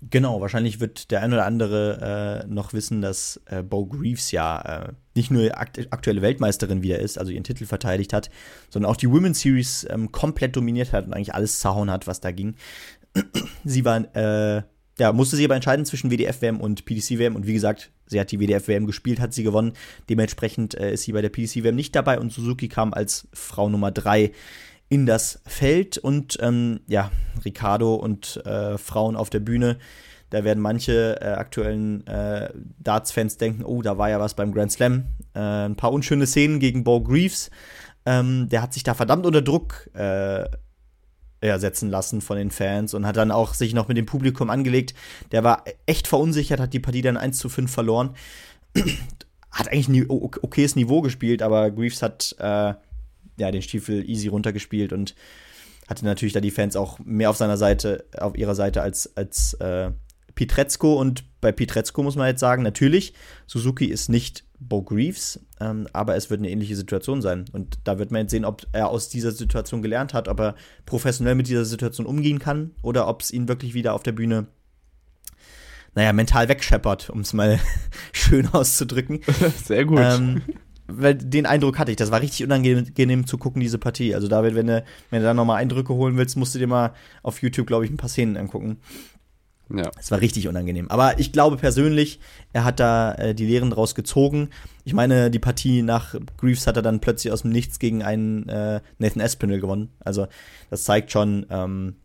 [0.10, 4.62] Genau, wahrscheinlich wird der ein oder andere äh, noch wissen, dass äh, Bo Greaves ja
[4.62, 8.30] äh, nicht nur akt aktuelle Weltmeisterin wieder ist, also ihren Titel verteidigt hat,
[8.70, 12.20] sondern auch die Women's Series ähm, komplett dominiert hat und eigentlich alles zerhauen hat, was
[12.20, 12.56] da ging.
[13.64, 14.64] sie war, äh,
[14.98, 18.40] ja, musste sich aber entscheiden zwischen WDF-WM und PDC-WM und wie gesagt, sie hat die
[18.40, 19.74] WDF-WM gespielt, hat sie gewonnen.
[20.10, 23.92] Dementsprechend äh, ist sie bei der PDC-WM nicht dabei und Suzuki kam als Frau Nummer
[23.92, 24.32] 3
[24.90, 27.12] in das Feld und ähm, ja,
[27.44, 29.78] Ricardo und äh, Frauen auf der Bühne.
[30.30, 34.72] Da werden manche äh, aktuellen äh, Darts-Fans denken, oh, da war ja was beim Grand
[34.72, 35.06] Slam.
[35.34, 37.50] Äh, ein paar unschöne Szenen gegen Bo Greaves.
[38.06, 40.46] Ähm, der hat sich da verdammt unter Druck äh,
[41.44, 44.50] ja, setzen lassen von den Fans und hat dann auch sich noch mit dem Publikum
[44.50, 44.94] angelegt.
[45.32, 48.16] Der war echt verunsichert, hat die Partie dann 1 zu 5 verloren.
[49.52, 52.74] hat eigentlich ein okayes Niveau gespielt, aber Greaves hat äh,
[53.38, 55.16] ja, den Stiefel easy runtergespielt und
[55.88, 59.54] hatte natürlich da die Fans auch mehr auf seiner Seite, auf ihrer Seite als, als
[59.56, 59.92] äh,
[60.34, 60.96] Pietrezco.
[61.00, 63.14] Und bei Pietrezco muss man jetzt sagen, natürlich,
[63.48, 67.46] Suzuki ist nicht Bo Greaves, ähm, aber es wird eine ähnliche Situation sein.
[67.52, 70.56] Und da wird man jetzt sehen, ob er aus dieser Situation gelernt hat, ob er
[70.86, 74.48] professionell mit dieser Situation umgehen kann oder ob es ihn wirklich wieder auf der Bühne,
[75.94, 77.60] naja, mental wegscheppert, um es mal
[78.12, 79.22] schön auszudrücken.
[79.66, 80.00] Sehr gut.
[80.02, 80.42] Ähm,
[80.88, 84.14] weil den Eindruck hatte ich, das war richtig unangenehm zu gucken, diese Partie.
[84.14, 86.94] Also David, wenn du, wenn du da nochmal Eindrücke holen willst, musst du dir mal
[87.24, 88.78] auf YouTube, glaube ich, ein paar Szenen angucken.
[89.74, 89.90] Ja.
[90.00, 90.90] Es war richtig unangenehm.
[90.90, 92.20] Aber ich glaube persönlich,
[92.54, 94.50] er hat da äh, die Lehren draus gezogen.
[94.84, 98.48] Ich meine, die Partie nach Greaves hat er dann plötzlich aus dem Nichts gegen einen
[98.48, 99.90] äh, Nathan Espinel gewonnen.
[100.00, 100.28] Also
[100.70, 101.96] das zeigt schon, ähm,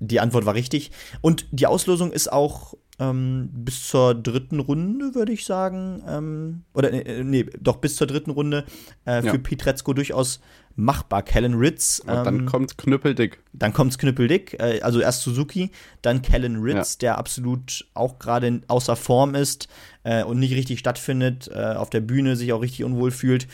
[0.00, 0.90] die Antwort war richtig.
[1.20, 6.02] Und die Auslosung ist auch ähm, bis zur dritten Runde, würde ich sagen.
[6.08, 8.64] Ähm, oder äh, nee, doch bis zur dritten Runde
[9.04, 9.38] äh, für ja.
[9.38, 10.40] Pietrezko durchaus
[10.76, 11.22] machbar.
[11.22, 12.02] Kellen Ritz.
[12.06, 13.40] Ähm, dann kommt Knüppeldick.
[13.52, 15.70] Dann kommt Knüppeldick, äh, also erst Suzuki,
[16.02, 16.98] dann Kellen Ritz, ja.
[17.00, 19.68] der absolut auch gerade außer Form ist
[20.04, 23.48] äh, und nicht richtig stattfindet, äh, auf der Bühne sich auch richtig unwohl fühlt.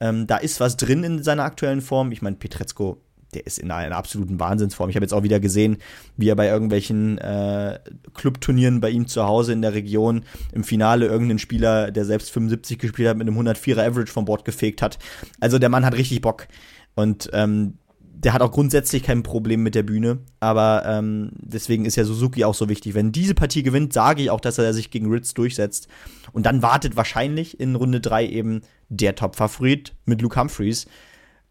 [0.00, 2.12] Ähm, da ist was drin in seiner aktuellen Form.
[2.12, 3.00] Ich meine, Pietrezko
[3.34, 4.90] der ist in einer absoluten Wahnsinnsform.
[4.90, 5.78] Ich habe jetzt auch wieder gesehen,
[6.16, 7.78] wie er bei irgendwelchen äh,
[8.14, 12.78] Clubturnieren bei ihm zu Hause in der Region im Finale irgendeinen Spieler, der selbst 75
[12.78, 14.98] gespielt hat, mit einem 104er Average vom Bord gefegt hat.
[15.40, 16.46] Also der Mann hat richtig Bock.
[16.94, 21.96] Und ähm, der hat auch grundsätzlich kein Problem mit der Bühne, aber ähm, deswegen ist
[21.96, 22.94] ja Suzuki auch so wichtig.
[22.94, 25.88] Wenn diese Partie gewinnt, sage ich auch, dass er sich gegen Ritz durchsetzt.
[26.32, 30.86] Und dann wartet wahrscheinlich in Runde 3 eben der Top-Favorit mit Luke Humphreys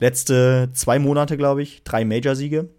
[0.02, 2.70] letzte zwei Monate, glaube ich, drei Major-Siege.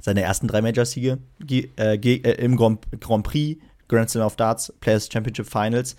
[0.00, 5.08] Seine ersten drei Major-Siege äh, äh, im Grand, Grand Prix, Grand Slam of Darts, Players
[5.12, 5.96] Championship Finals.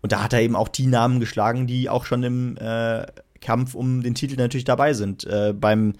[0.00, 3.06] Und da hat er eben auch die Namen geschlagen, die auch schon im äh,
[3.40, 5.24] Kampf um den Titel natürlich dabei sind.
[5.24, 5.94] Äh, beim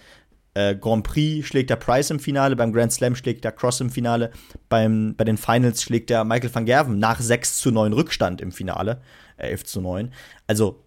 [0.54, 3.90] äh, Grand Prix schlägt er Price im Finale, beim Grand Slam schlägt er Cross im
[3.90, 4.32] Finale,
[4.68, 8.50] beim, bei den Finals schlägt er Michael van Gerven nach 6 zu 9 Rückstand im
[8.50, 9.00] Finale,
[9.36, 10.12] äh, 11 zu 9.
[10.48, 10.82] Also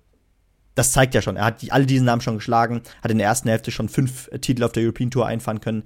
[0.76, 3.28] das zeigt ja schon, er hat die, alle diesen Namen schon geschlagen, hat in der
[3.28, 5.84] ersten Hälfte schon fünf äh, Titel auf der European Tour einfahren können.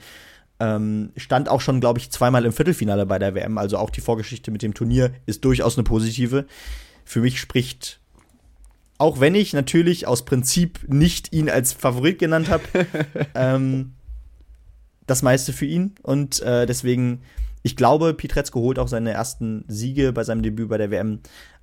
[0.59, 3.57] Ähm, stand auch schon, glaube ich, zweimal im Viertelfinale bei der WM.
[3.57, 6.45] Also auch die Vorgeschichte mit dem Turnier ist durchaus eine positive.
[7.05, 8.01] Für mich spricht,
[8.97, 12.63] auch wenn ich natürlich aus Prinzip nicht ihn als Favorit genannt habe,
[13.35, 13.93] ähm,
[15.07, 15.95] das meiste für ihn.
[16.01, 17.21] Und äh, deswegen,
[17.63, 21.19] ich glaube, Pietrezko holt auch seine ersten Siege bei seinem Debüt bei der WM.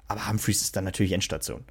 [0.09, 1.65] Aber Humphreys ist dann natürlich Endstation.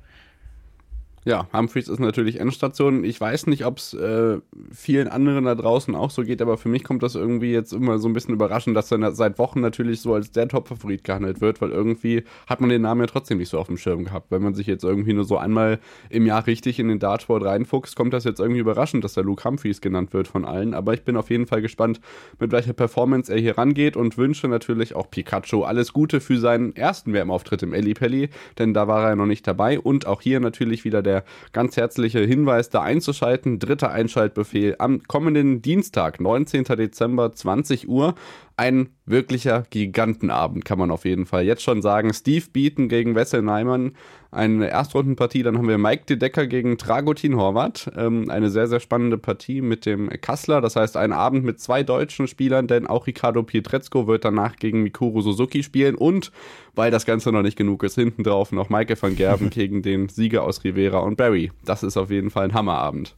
[1.27, 3.03] Ja, Humphreys ist natürlich Endstation.
[3.03, 4.37] Ich weiß nicht, ob es äh,
[4.71, 7.97] vielen anderen da draußen auch so geht, aber für mich kommt das irgendwie jetzt immer
[7.97, 11.61] so ein bisschen überraschend, dass er seit Wochen natürlich so als der Top-Favorit gehandelt wird,
[11.61, 14.29] weil irgendwie hat man den Namen ja trotzdem nicht so auf dem Schirm gehabt.
[14.29, 15.79] Wenn man sich jetzt irgendwie nur so einmal
[16.11, 19.43] im Jahr richtig in den Dartboard reinfuchst, kommt das jetzt irgendwie überraschend, dass der Luke
[19.45, 20.75] Humphreys genannt wird von allen.
[20.75, 22.01] Aber ich bin auf jeden Fall gespannt,
[22.39, 26.75] mit welcher Performance er hier rangeht und wünsche natürlich auch Pikachu alles Gute für seinen
[26.75, 30.39] ersten WM-Auftritt im Pelli, denn da war er ja noch nicht dabei und auch hier
[30.39, 33.59] natürlich wieder der der ganz herzliche Hinweis, da einzuschalten.
[33.59, 36.63] Dritter Einschaltbefehl am kommenden Dienstag, 19.
[36.63, 38.15] Dezember, 20 Uhr.
[38.57, 42.13] Ein wirklicher Gigantenabend, kann man auf jeden Fall jetzt schon sagen.
[42.13, 43.93] Steve Beaton gegen Wessel Neimann,
[44.35, 45.43] eine Erstrundenpartie.
[45.43, 47.91] Dann haben wir Mike De Decker gegen Dragutin Horvath.
[47.95, 50.61] Ähm, eine sehr, sehr spannende Partie mit dem Kassler.
[50.61, 54.83] Das heißt, ein Abend mit zwei deutschen Spielern, denn auch Ricardo Pietrezco wird danach gegen
[54.83, 55.95] Mikuru Suzuki spielen.
[55.95, 56.31] Und,
[56.75, 60.09] weil das Ganze noch nicht genug ist, hinten drauf noch Maike van Gerben gegen den
[60.09, 61.51] Sieger aus Rivera und Barry.
[61.63, 63.15] Das ist auf jeden Fall ein Hammerabend.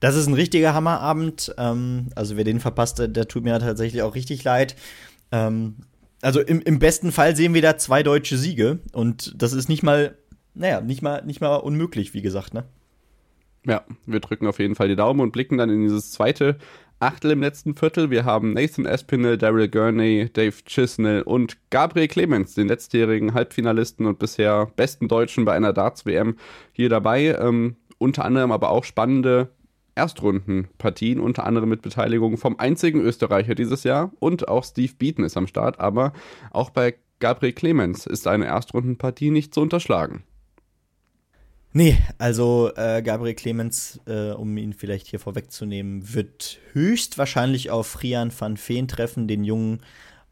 [0.00, 1.54] Das ist ein richtiger Hammerabend.
[1.58, 4.76] Ähm, also wer den verpasst, der tut mir tatsächlich auch richtig leid.
[5.32, 5.76] Ähm,
[6.24, 9.82] also im, im besten Fall sehen wir da zwei deutsche Siege und das ist nicht
[9.82, 10.16] mal,
[10.54, 12.64] naja, nicht mal, nicht mal unmöglich, wie gesagt, ne?
[13.66, 16.56] Ja, wir drücken auf jeden Fall die Daumen und blicken dann in dieses zweite
[17.00, 18.10] Achtel im letzten Viertel.
[18.10, 24.18] Wir haben Nathan Espinel, Daryl Gurney, Dave Chisnell und Gabriel Clemens, den letztjährigen Halbfinalisten und
[24.18, 26.36] bisher besten Deutschen bei einer Darts-WM,
[26.72, 27.36] hier dabei.
[27.38, 29.48] Ähm, unter anderem aber auch spannende
[29.94, 35.36] Erstrundenpartien, unter anderem mit Beteiligung vom einzigen Österreicher dieses Jahr und auch Steve Beaton ist
[35.36, 36.12] am Start, aber
[36.50, 40.24] auch bei Gabriel Clemens ist eine Erstrundenpartie nicht zu unterschlagen.
[41.76, 48.32] Nee, also äh, Gabriel Clemens, äh, um ihn vielleicht hier vorwegzunehmen, wird höchstwahrscheinlich auf Rian
[48.36, 49.80] van Veen treffen, den jungen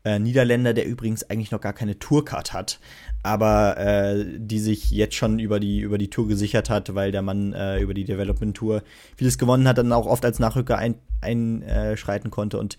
[0.05, 2.81] äh, Niederländer, der übrigens eigentlich noch gar keine Tourcard hat,
[3.23, 7.23] aber äh, die sich jetzt schon über die, über die Tour gesichert hat, weil der
[7.23, 8.83] Mann äh, über die Development Tour
[9.17, 10.79] vieles gewonnen hat, dann auch oft als Nachrücker
[11.21, 12.79] einschreiten ein, konnte und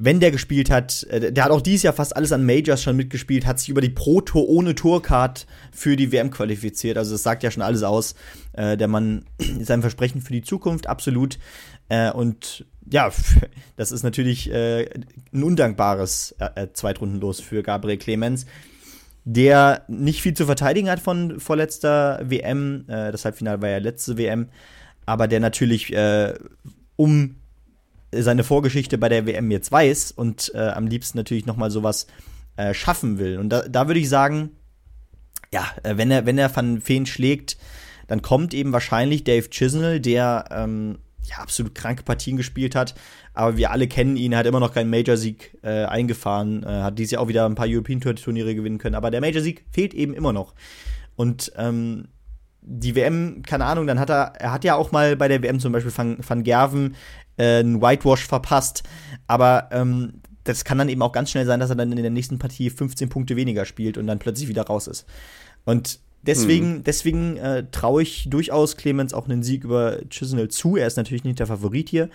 [0.00, 2.96] wenn der gespielt hat, äh, der hat auch dieses Jahr fast alles an Majors schon
[2.96, 6.96] mitgespielt, hat sich über die Pro Tour ohne Tourcard für die WM qualifiziert.
[6.96, 8.14] Also das sagt ja schon alles aus.
[8.52, 9.24] Äh, der Mann
[9.58, 11.38] ist ein Versprechen für die Zukunft, absolut.
[11.88, 13.10] Äh, und ja,
[13.76, 14.88] das ist natürlich äh,
[15.32, 18.46] ein undankbares äh, äh, Zweitrundenlos für Gabriel Clemens,
[19.24, 22.84] der nicht viel zu verteidigen hat von vorletzter WM.
[22.88, 24.48] Äh, das Halbfinale war ja letzte WM,
[25.06, 26.34] aber der natürlich äh,
[26.96, 27.36] um
[28.10, 32.06] seine Vorgeschichte bei der WM jetzt weiß und äh, am liebsten natürlich noch mal sowas
[32.56, 33.38] äh, schaffen will.
[33.38, 34.50] Und da, da würde ich sagen,
[35.52, 37.56] ja, wenn er wenn er Van Feen schlägt,
[38.06, 40.98] dann kommt eben wahrscheinlich Dave Chisnell, der ähm,
[41.28, 42.94] ja, absolut kranke Partien gespielt hat.
[43.34, 46.98] Aber wir alle kennen ihn, er hat immer noch keinen Major-Sieg äh, eingefahren, äh, hat
[46.98, 48.94] dieses Jahr auch wieder ein paar European Tour-Turniere gewinnen können.
[48.94, 50.54] Aber der Major-Sieg fehlt eben immer noch.
[51.16, 52.08] Und ähm,
[52.60, 55.60] die WM, keine Ahnung, dann hat er, er hat ja auch mal bei der WM
[55.60, 56.96] zum Beispiel Van, Van Gerven
[57.36, 58.82] äh, einen Whitewash verpasst.
[59.26, 62.10] Aber ähm, das kann dann eben auch ganz schnell sein, dass er dann in der
[62.10, 65.06] nächsten Partie 15 Punkte weniger spielt und dann plötzlich wieder raus ist.
[65.64, 66.84] Und Deswegen, hm.
[66.84, 70.76] deswegen äh, traue ich durchaus Clemens auch einen Sieg über Chisnell zu.
[70.76, 72.10] Er ist natürlich nicht der Favorit hier.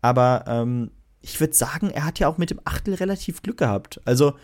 [0.00, 0.90] Aber ähm,
[1.20, 4.00] ich würde sagen, er hat ja auch mit dem Achtel relativ Glück gehabt.
[4.04, 4.34] Also,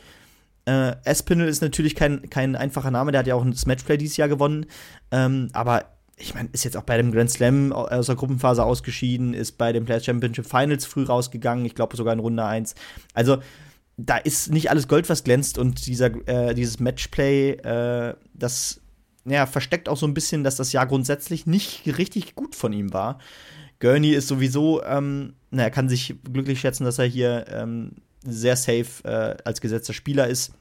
[0.66, 4.16] äh, Espinel ist natürlich kein, kein einfacher Name, der hat ja auch ein Matchplay dieses
[4.16, 4.66] Jahr gewonnen.
[5.10, 5.86] Ähm, aber
[6.16, 9.72] ich meine, ist jetzt auch bei dem Grand Slam aus der Gruppenphase ausgeschieden, ist bei
[9.72, 12.74] den Players Championship Finals früh rausgegangen, ich glaube sogar in Runde 1.
[13.14, 13.38] Also,
[13.96, 18.80] da ist nicht alles Gold, was glänzt und dieser, äh, dieses Matchplay, äh, das
[19.30, 22.92] ja, versteckt auch so ein bisschen, dass das Jahr grundsätzlich nicht richtig gut von ihm
[22.92, 23.18] war.
[23.80, 27.92] Gurney ist sowieso, ähm, na, er kann sich glücklich schätzen, dass er hier ähm,
[28.24, 30.52] sehr safe äh, als gesetzter Spieler ist.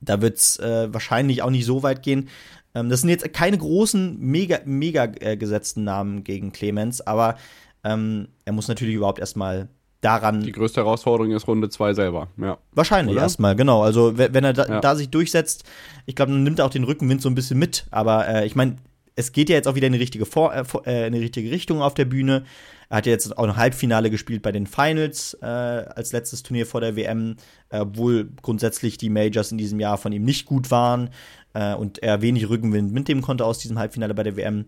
[0.00, 2.28] Da wird es äh, wahrscheinlich auch nicht so weit gehen.
[2.74, 7.36] Ähm, das sind jetzt keine großen, mega, mega äh, gesetzten Namen gegen Clemens, aber
[7.84, 9.68] ähm, er muss natürlich überhaupt erstmal
[10.04, 10.42] daran.
[10.42, 12.58] Die größte Herausforderung ist Runde 2 selber, ja.
[12.72, 13.82] Wahrscheinlich erstmal, genau.
[13.82, 14.80] Also wenn er da, ja.
[14.80, 15.64] da sich durchsetzt,
[16.06, 17.86] ich glaube, dann nimmt er auch den Rückenwind so ein bisschen mit.
[17.90, 18.76] Aber äh, ich meine,
[19.16, 21.50] es geht ja jetzt auch wieder in die richtige, Vor äh, äh, in die richtige
[21.50, 22.44] Richtung auf der Bühne.
[22.88, 26.66] Er hat ja jetzt auch ein Halbfinale gespielt bei den Finals äh, als letztes Turnier
[26.66, 27.36] vor der WM,
[27.70, 31.10] äh, obwohl grundsätzlich die Majors in diesem Jahr von ihm nicht gut waren
[31.54, 34.66] äh, und er wenig Rückenwind mitnehmen konnte aus diesem Halbfinale bei der WM.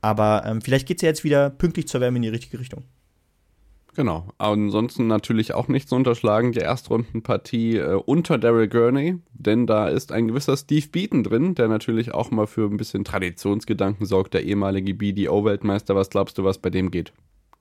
[0.00, 2.84] Aber ähm, vielleicht geht es ja jetzt wieder pünktlich zur WM in die richtige Richtung.
[3.94, 4.28] Genau.
[4.38, 10.12] Ansonsten natürlich auch nicht zu unterschlagen, die Erstrundenpartie äh, unter Daryl Gurney, denn da ist
[10.12, 14.44] ein gewisser Steve Beaton drin, der natürlich auch mal für ein bisschen Traditionsgedanken sorgt, der
[14.44, 15.94] ehemalige BDO-Weltmeister.
[15.94, 17.12] Was glaubst du, was bei dem geht?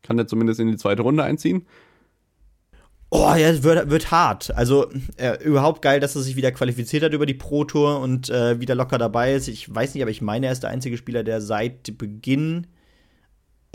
[0.03, 1.65] Kann der zumindest in die zweite Runde einziehen?
[3.09, 4.55] Oh, ja, wird, wird hart.
[4.55, 8.29] Also äh, überhaupt geil, dass er sich wieder qualifiziert hat über die Pro Tour und
[8.29, 9.49] äh, wieder locker dabei ist.
[9.49, 12.67] Ich weiß nicht, aber ich meine, er ist der einzige Spieler, der seit Beginn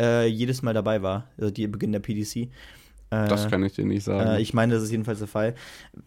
[0.01, 2.37] äh, jedes Mal dabei war, also die Beginn der PDC.
[2.37, 2.49] Äh,
[3.29, 4.31] das kann ich dir nicht sagen.
[4.31, 5.55] Äh, ich meine, das ist jedenfalls der Fall.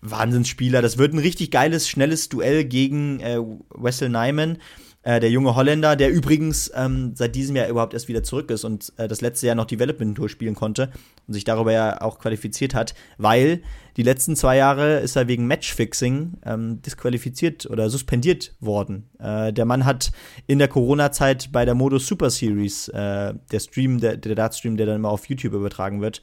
[0.02, 0.82] Wahnsinnsspieler.
[0.82, 3.40] Das wird ein richtig geiles, schnelles Duell gegen äh,
[3.76, 4.58] Wessel Nyman.
[5.02, 8.66] Äh, der junge Holländer, der übrigens ähm, seit diesem Jahr überhaupt erst wieder zurück ist
[8.66, 10.92] und äh, das letzte Jahr noch Development Tour spielen konnte
[11.26, 13.62] und sich darüber ja auch qualifiziert hat, weil
[13.96, 19.10] die letzten zwei Jahre ist er wegen Matchfixing ähm, disqualifiziert oder suspendiert worden.
[19.20, 20.12] Äh, der Mann hat
[20.48, 24.86] in der Corona-Zeit bei der Modus Super Series, äh, der Stream, der, der Dartstream, der
[24.86, 26.22] dann immer auf YouTube übertragen wird,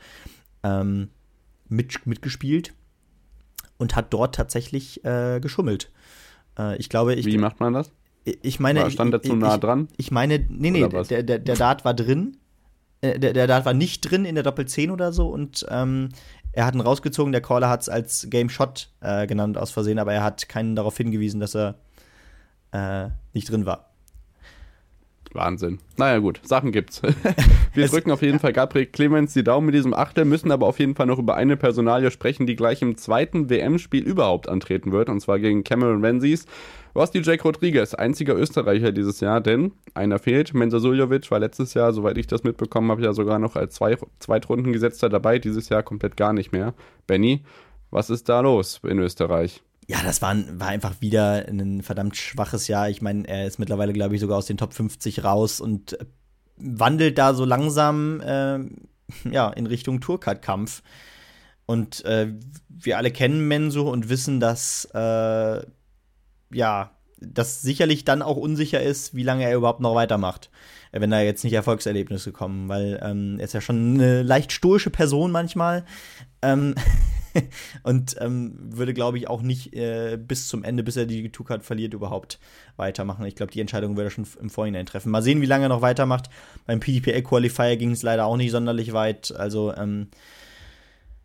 [0.63, 1.09] ähm,
[1.67, 2.75] mit, mitgespielt
[3.79, 5.91] und hat dort tatsächlich äh, geschummelt.
[6.79, 7.27] Ich glaube, ich.
[7.27, 7.93] Wie macht man das?
[8.43, 9.89] Ich meine, War, stand er zu nah dran?
[9.93, 12.37] Ich, ich meine, nee, nee, der, der, der Dart war drin.
[13.01, 16.09] Äh, der, der Dart war nicht drin in der Doppel 10 oder so und ähm,
[16.53, 17.33] er hat ihn rausgezogen.
[17.33, 20.75] Der Caller hat es als Game Shot äh, genannt aus Versehen, aber er hat keinen
[20.75, 21.77] darauf hingewiesen, dass er
[22.73, 23.91] äh, nicht drin war.
[25.37, 25.79] Wahnsinn.
[25.97, 27.03] Naja, gut, Sachen gibt's.
[27.75, 30.79] Wir drücken auf jeden Fall Gabriel Clemens die Daumen mit diesem Achtel, müssen aber auf
[30.79, 35.09] jeden Fall noch über eine Personalie sprechen, die gleich im zweiten WM-Spiel überhaupt antreten wird,
[35.09, 36.47] und zwar gegen Cameron Menzies.
[36.95, 40.55] Was die Jake Rodriguez, einziger Österreicher dieses Jahr, denn einer fehlt.
[40.55, 43.99] Mensa Suljovic war letztes Jahr, soweit ich das mitbekommen habe, ja sogar noch als zwei,
[44.19, 46.73] Zweitrundengesetzter dabei, dieses Jahr komplett gar nicht mehr.
[47.07, 47.43] Benny,
[47.91, 49.63] was ist da los in Österreich?
[49.89, 52.91] Ja, das war, war einfach wieder ein verdammt schwaches Jahr.
[52.91, 55.97] Ich meine, er ist mittlerweile, glaube ich, sogar aus den Top 50 raus und
[56.57, 58.59] wandelt da so langsam äh,
[59.31, 60.83] ja, in Richtung Tourcard-Kampf.
[61.67, 62.33] Und äh,
[62.69, 65.63] wir alle kennen Menso und wissen, dass äh,
[66.53, 70.51] ja, das sicherlich dann auch unsicher ist, wie lange er überhaupt noch weitermacht,
[70.93, 74.53] äh, wenn da jetzt nicht Erfolgserlebnisse kommen, weil ähm, er ist ja schon eine leicht
[74.53, 75.85] stoische Person manchmal.
[76.43, 76.75] Ähm,
[77.83, 81.63] und ähm, würde, glaube ich, auch nicht äh, bis zum Ende, bis er die Two-Card
[81.63, 82.39] verliert, überhaupt
[82.77, 83.25] weitermachen.
[83.27, 85.11] Ich glaube, die Entscheidung würde er schon im Vorhinein treffen.
[85.11, 86.31] Mal sehen, wie lange er noch weitermacht.
[86.67, 89.35] Beim PDPA-Qualifier ging es leider auch nicht sonderlich weit.
[89.37, 90.09] Also, ähm,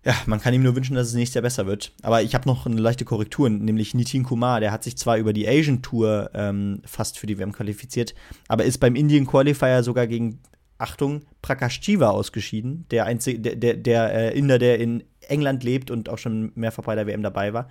[0.03, 1.91] ja, man kann ihm nur wünschen, dass es nächstes Jahr besser wird.
[2.01, 5.31] Aber ich habe noch eine leichte Korrektur, nämlich Nitin Kumar, der hat sich zwar über
[5.31, 8.15] die Asian Tour ähm, fast für die WM qualifiziert,
[8.47, 10.39] aber ist beim Indian Qualifier sogar gegen,
[10.81, 15.91] Achtung, Prakash Chiva ausgeschieden, der einzige, der, der, der äh, Inder, der in England lebt
[15.91, 17.69] und auch schon mehrfach bei der WM dabei war.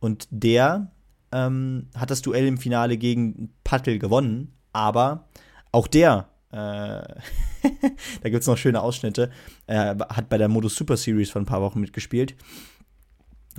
[0.00, 0.90] Und der
[1.32, 5.28] ähm, hat das Duell im Finale gegen Patel gewonnen, aber
[5.72, 6.56] auch der äh,
[8.22, 9.30] da gibt es noch schöne Ausschnitte.
[9.66, 12.34] Er hat bei der Modus Super Series vor ein paar Wochen mitgespielt.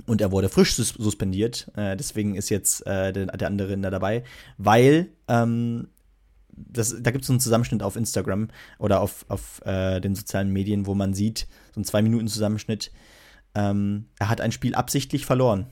[0.06, 1.70] Und er wurde frisch sus suspendiert.
[1.76, 4.22] Äh, deswegen ist jetzt äh, der, der, andere da dabei.
[4.56, 5.88] Weil ähm,
[6.68, 8.48] das, da gibt es so einen Zusammenschnitt auf Instagram
[8.78, 12.90] oder auf, auf äh, den sozialen Medien, wo man sieht, so einen Zwei-Minuten-Zusammenschnitt.
[13.54, 15.66] Ähm, er hat ein Spiel absichtlich verloren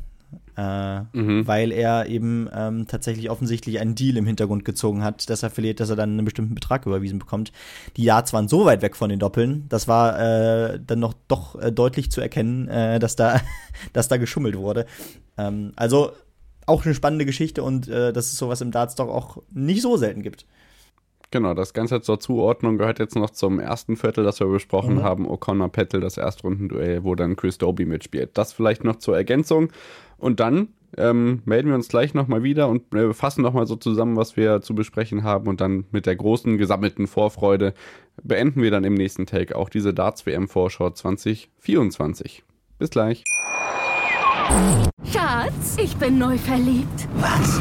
[0.57, 1.47] äh, mhm.
[1.47, 5.81] weil er eben ähm, tatsächlich offensichtlich einen Deal im Hintergrund gezogen hat, dass er verliert,
[5.81, 7.53] dass er dann einen bestimmten Betrag überwiesen bekommt.
[7.97, 11.61] Die Yards waren so weit weg von den Doppeln, das war äh, dann noch doch
[11.61, 13.41] äh, deutlich zu erkennen, äh, dass da,
[13.93, 14.87] dass da geschummelt wurde.
[15.37, 16.13] Ähm, also
[16.65, 19.97] auch eine spannende Geschichte und äh, dass es sowas im Darts doch auch nicht so
[19.97, 20.47] selten gibt.
[21.33, 25.03] Genau, das Ganze zur Zuordnung gehört jetzt noch zum ersten Viertel, das wir besprochen mhm.
[25.03, 25.27] haben.
[25.27, 28.31] O'Connor Pettel, das Erstrundenduell, wo dann Chris Doby mitspielt.
[28.35, 29.71] Das vielleicht noch zur Ergänzung.
[30.19, 34.17] Und dann ähm, melden wir uns gleich nochmal wieder und äh, fassen nochmal so zusammen,
[34.17, 35.49] was wir zu besprechen haben.
[35.49, 37.75] Und dann mit der großen gesammelten Vorfreude
[38.23, 42.45] beenden wir dann im nächsten Take auch diese Darts-WM-Vorschau 2024.
[42.79, 43.25] Bis gleich.
[45.05, 47.09] Schatz, ich bin neu verliebt.
[47.17, 47.61] Was?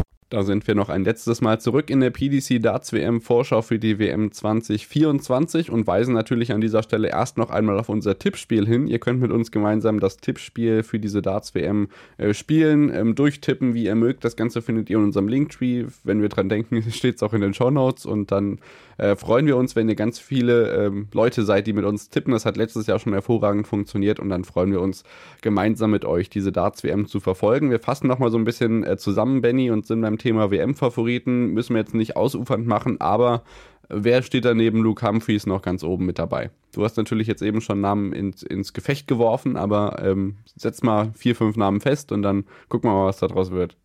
[0.31, 3.79] Da sind wir noch ein letztes Mal zurück in der PDC Darts WM Vorschau für
[3.79, 8.65] die WM 2024 und weisen natürlich an dieser Stelle erst noch einmal auf unser Tippspiel
[8.65, 8.87] hin.
[8.87, 13.73] Ihr könnt mit uns gemeinsam das Tippspiel für diese Darts WM äh, spielen, ähm, durchtippen,
[13.73, 14.23] wie ihr mögt.
[14.23, 15.87] Das Ganze findet ihr in unserem Linktree.
[16.05, 18.59] Wenn wir dran denken, steht es auch in den Show Notes und dann
[19.01, 22.31] äh, freuen wir uns, wenn ihr ganz viele ähm, Leute seid, die mit uns tippen.
[22.31, 25.03] Das hat letztes Jahr schon hervorragend funktioniert und dann freuen wir uns
[25.41, 27.69] gemeinsam mit euch diese Darts WM zu verfolgen.
[27.69, 31.73] Wir fassen nochmal so ein bisschen äh, zusammen, Benny, und sind beim Thema WM-Favoriten müssen
[31.73, 33.43] wir jetzt nicht ausufernd machen, aber
[33.89, 36.51] wer steht da neben Luke Humphreys noch ganz oben mit dabei?
[36.73, 41.11] Du hast natürlich jetzt eben schon Namen ins, ins Gefecht geworfen, aber ähm, setz mal
[41.15, 43.75] vier, fünf Namen fest und dann gucken wir mal, was daraus wird.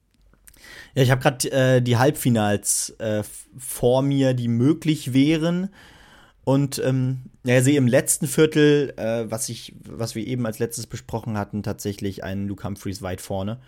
[0.95, 3.23] Ja, ich habe gerade äh, die Halbfinals äh,
[3.59, 5.71] vor mir, die möglich wären.
[6.45, 10.87] Und ähm, ja, sehe im letzten Viertel, äh, was ich, was wir eben als letztes
[10.87, 13.59] besprochen hatten, tatsächlich einen Luke Humphreys weit vorne.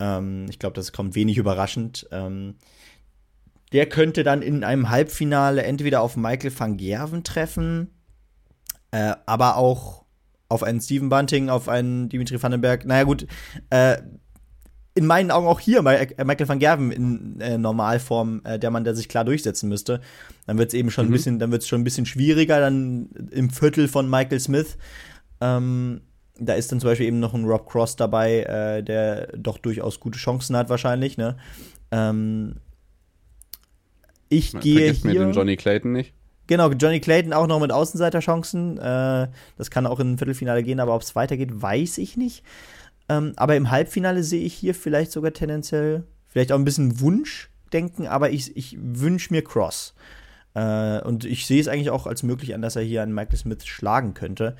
[0.00, 2.08] Ähm, ich glaube, das kommt wenig überraschend.
[2.10, 2.56] Ähm,
[3.72, 7.90] der könnte dann in einem Halbfinale entweder auf Michael van Gerven treffen,
[8.90, 10.04] äh, aber auch
[10.48, 12.86] auf einen Steven Bunting, auf einen Dimitri Vandenberg.
[12.86, 13.26] Naja, gut,
[13.70, 13.98] äh,
[14.94, 18.96] in meinen Augen auch hier Michael van Gerven in äh, Normalform äh, der Mann, der
[18.96, 20.00] sich klar durchsetzen müsste.
[20.46, 21.10] Dann wird es eben schon mhm.
[21.10, 24.76] ein bisschen, dann wird es schon ein bisschen schwieriger, dann im Viertel von Michael Smith.
[25.40, 26.00] Ähm,
[26.38, 30.00] da ist dann zum Beispiel eben noch ein Rob Cross dabei, äh, der doch durchaus
[30.00, 31.18] gute Chancen hat, wahrscheinlich.
[31.18, 31.36] Ne?
[31.90, 32.56] Ähm,
[34.28, 35.10] ich Man gehe hier.
[35.12, 36.14] Mir den Johnny Clayton nicht.
[36.46, 38.78] Genau, Johnny Clayton auch noch mit Außenseiterchancen.
[38.78, 42.42] Äh, das kann auch in ein Viertelfinale gehen, aber ob es weitergeht, weiß ich nicht.
[43.08, 48.06] Ähm, aber im Halbfinale sehe ich hier vielleicht sogar tendenziell, vielleicht auch ein bisschen Wunschdenken,
[48.06, 49.94] aber ich, ich wünsche mir Cross.
[50.54, 53.36] Äh, und ich sehe es eigentlich auch als möglich an, dass er hier einen Michael
[53.36, 54.56] Smith schlagen könnte.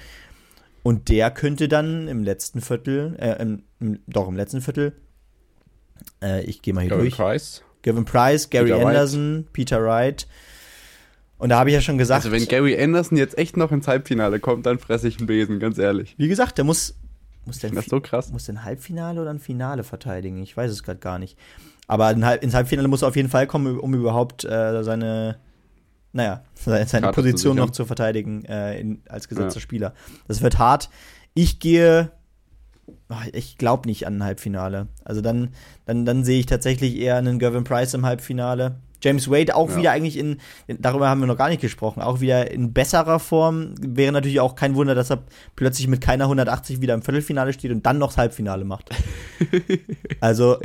[0.88, 4.94] Und der könnte dann im letzten Viertel, äh, im, im, doch im letzten Viertel,
[6.22, 7.14] äh, ich gehe mal hier Gavin durch.
[7.14, 7.62] Price.
[7.82, 9.52] Gavin Price, Gary Peter Anderson, Wright.
[9.52, 10.26] Peter Wright.
[11.36, 12.24] Und da habe ich ja schon gesagt.
[12.24, 15.60] Also wenn Gary Anderson jetzt echt noch ins Halbfinale kommt, dann fresse ich einen Besen,
[15.60, 16.14] ganz ehrlich.
[16.16, 16.94] Wie gesagt, der muss,
[17.44, 18.32] muss der, das so krass.
[18.32, 20.42] Muss der ein Halbfinale oder ein Finale verteidigen?
[20.42, 21.36] Ich weiß es gerade gar nicht.
[21.86, 25.38] Aber ins Halbfinale muss er auf jeden Fall kommen, um überhaupt äh, seine,
[26.12, 29.62] naja, seine Position noch zu verteidigen äh, in, als gesetzter ja.
[29.62, 29.94] Spieler.
[30.26, 30.90] Das wird hart.
[31.34, 32.10] Ich gehe,
[33.32, 34.88] ich glaube nicht an ein Halbfinale.
[35.04, 35.50] Also dann,
[35.84, 38.76] dann, dann sehe ich tatsächlich eher einen Gervin Price im Halbfinale.
[39.00, 39.76] James Wade auch ja.
[39.76, 43.74] wieder eigentlich in, darüber haben wir noch gar nicht gesprochen, auch wieder in besserer Form.
[43.80, 45.22] Wäre natürlich auch kein Wunder, dass er
[45.54, 48.90] plötzlich mit keiner 180 wieder im Viertelfinale steht und dann noch das Halbfinale macht.
[50.20, 50.58] also,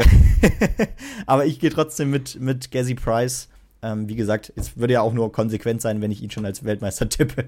[1.27, 3.49] aber ich gehe trotzdem mit, mit Gazzy Price.
[3.83, 6.63] Ähm, wie gesagt, es würde ja auch nur konsequent sein, wenn ich ihn schon als
[6.63, 7.45] Weltmeister tippe.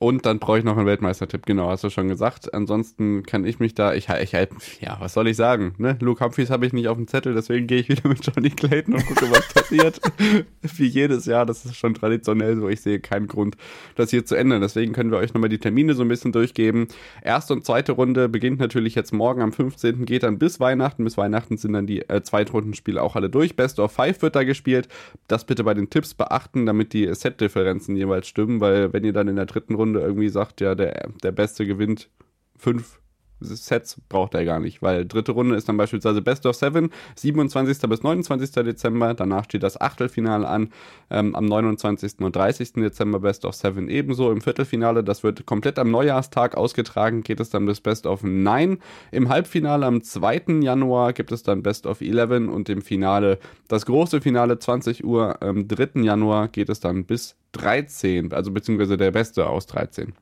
[0.00, 2.54] Und dann brauche ich noch einen Weltmeistertipp, genau, hast du schon gesagt.
[2.54, 5.98] Ansonsten kann ich mich da, ich, ich halt, ja, was soll ich sagen, ne?
[6.00, 8.94] Luke Humphries habe ich nicht auf dem Zettel, deswegen gehe ich wieder mit Johnny Clayton
[8.94, 10.00] und gucke, was passiert.
[10.62, 12.68] Wie jedes Jahr, das ist schon traditionell so.
[12.68, 13.56] Ich sehe keinen Grund,
[13.96, 14.60] das hier zu ändern.
[14.60, 16.86] Deswegen können wir euch nochmal die Termine so ein bisschen durchgeben.
[17.20, 20.04] Erste und zweite Runde beginnt natürlich jetzt morgen am 15.
[20.04, 21.02] geht dann bis Weihnachten.
[21.02, 23.56] Bis Weihnachten sind dann die äh, Zweitrundenspiele auch alle durch.
[23.56, 24.86] Best of Five wird da gespielt.
[25.26, 29.26] Das bitte bei den Tipps beachten, damit die Set-Differenzen jeweils stimmen, weil wenn ihr dann
[29.26, 32.10] in der dritten Runde Runde irgendwie sagt, ja, der, der Beste gewinnt
[32.56, 33.00] fünf
[33.40, 37.88] Sets braucht er gar nicht, weil dritte Runde ist dann beispielsweise Best of Seven, 27.
[37.88, 38.50] bis 29.
[38.50, 39.14] Dezember.
[39.14, 40.70] Danach steht das Achtelfinale an.
[41.10, 42.20] Ähm, am 29.
[42.20, 42.74] und 30.
[42.74, 44.30] Dezember Best of Seven ebenso.
[44.30, 48.78] Im Viertelfinale, das wird komplett am Neujahrstag ausgetragen, geht es dann bis Best of Nine.
[49.10, 50.60] Im Halbfinale am 2.
[50.60, 55.42] Januar gibt es dann Best of Eleven und im Finale, das große Finale 20 Uhr,
[55.42, 56.02] am 3.
[56.02, 60.12] Januar geht es dann bis 13, also beziehungsweise der Beste aus 13.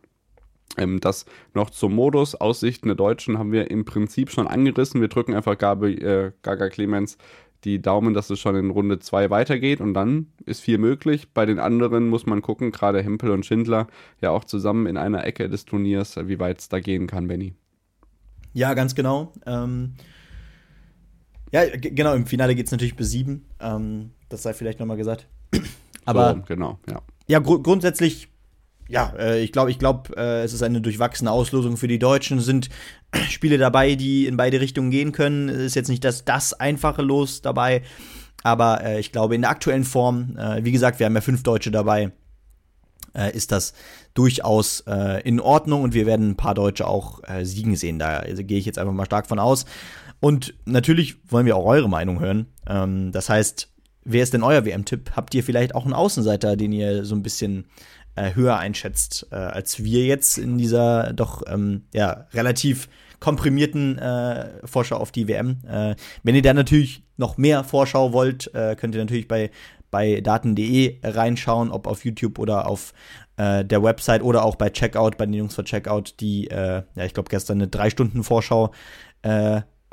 [0.77, 2.35] Ähm, das noch zum Modus.
[2.35, 5.01] Aussichten der Deutschen haben wir im Prinzip schon angerissen.
[5.01, 7.19] Wir drücken einfach Gabi, äh, Gaga Clemens
[7.65, 11.33] die Daumen, dass es schon in Runde 2 weitergeht und dann ist viel möglich.
[11.33, 13.89] Bei den anderen muss man gucken, gerade Hempel und Schindler
[14.21, 17.55] ja auch zusammen in einer Ecke des Turniers, wie weit es da gehen kann, Benny.
[18.53, 19.33] Ja, ganz genau.
[19.47, 19.95] Ähm,
[21.53, 23.47] ja, genau, im Finale geht es natürlich bis sieben.
[23.61, 25.27] Ähm, das sei vielleicht nochmal gesagt.
[26.05, 27.03] Aber so, genau, ja.
[27.27, 28.29] Ja, gru grundsätzlich
[28.89, 32.39] ja, äh, ich glaube, ich glaube, äh, es ist eine durchwachsene Auslosung für die Deutschen.
[32.39, 32.69] Es sind
[33.29, 35.49] Spiele dabei, die in beide Richtungen gehen können.
[35.49, 37.83] Es ist jetzt nicht das, das einfache Los dabei.
[38.43, 41.43] Aber äh, ich glaube, in der aktuellen Form, äh, wie gesagt, wir haben ja fünf
[41.43, 42.13] Deutsche dabei,
[43.15, 43.73] äh, ist das
[44.15, 47.99] durchaus äh, in Ordnung und wir werden ein paar Deutsche auch siegen sehen.
[47.99, 49.65] Da also, gehe ich jetzt einfach mal stark von aus.
[50.21, 52.47] Und natürlich wollen wir auch eure Meinung hören.
[52.67, 53.69] Ähm, das heißt,
[54.05, 55.13] wer ist denn euer WM-Tipp?
[55.15, 57.67] Habt ihr vielleicht auch einen Außenseiter, den ihr so ein bisschen
[58.17, 62.89] äh, höher einschätzt äh, als wir jetzt in dieser doch ähm, ja, relativ
[63.21, 65.59] komprimierten äh, Vorschau auf die WM.
[65.69, 69.51] Äh, wenn ihr da natürlich noch mehr Vorschau wollt, äh, könnt ihr natürlich bei,
[69.91, 72.93] bei daten.de reinschauen, ob auf YouTube oder auf
[73.39, 77.29] der Website oder auch bei Checkout, bei den Jungs von Checkout, die, ja, ich glaube,
[77.29, 78.73] gestern eine drei Stunden Vorschau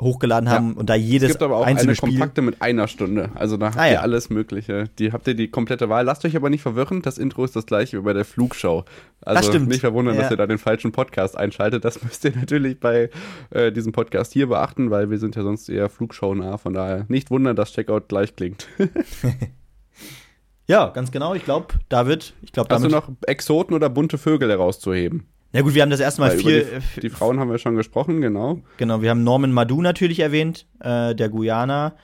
[0.02, 0.80] hochgeladen haben ja.
[0.80, 3.30] und da jedes Es gibt aber auch eine kompakte mit einer Stunde.
[3.34, 4.00] Also da habt ah, ihr ja.
[4.00, 4.88] alles Mögliche.
[4.98, 6.04] Die habt ihr die komplette Wahl.
[6.04, 8.84] Lasst euch aber nicht verwirren, das Intro ist das gleiche wie bei der Flugshow.
[9.22, 10.22] Also nicht verwundern, ja.
[10.22, 11.84] dass ihr da den falschen Podcast einschaltet.
[11.84, 13.08] Das müsst ihr natürlich bei
[13.50, 16.58] äh, diesem Podcast hier beachten, weil wir sind ja sonst eher Flugshow nah.
[16.58, 18.66] Von daher nicht wundern, dass Checkout gleich klingt.
[20.66, 21.34] ja, ganz genau.
[21.34, 25.28] Ich glaube, David, ich glaube, Hast du noch Exoten oder bunte Vögel herauszuheben?
[25.54, 26.80] Ja gut, wir haben das erste Mal vier.
[26.96, 28.60] Die, die, Frauen haben wir schon gesprochen, genau.
[28.76, 31.94] Genau, wir haben Norman Madu natürlich erwähnt, äh, der Guyana.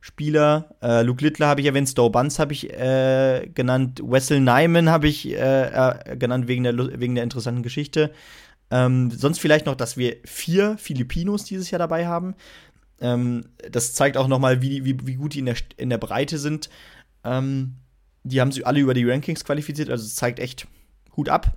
[0.00, 4.90] Spieler, äh, Luke Littler habe ich erwähnt, Stowe Buns habe ich äh, genannt, Wessel Nyman
[4.90, 8.12] habe ich äh, äh, genannt wegen der, wegen der interessanten Geschichte.
[8.72, 12.34] Ähm, sonst vielleicht noch, dass wir vier Filipinos dieses Jahr dabei haben.
[13.00, 15.98] Ähm, das zeigt auch noch mal, wie, wie, wie gut die in der, in der
[15.98, 16.70] Breite sind.
[17.22, 17.76] Ähm,
[18.24, 20.66] die haben sich alle über die Rankings qualifiziert, also es zeigt echt
[21.16, 21.56] Hut ab.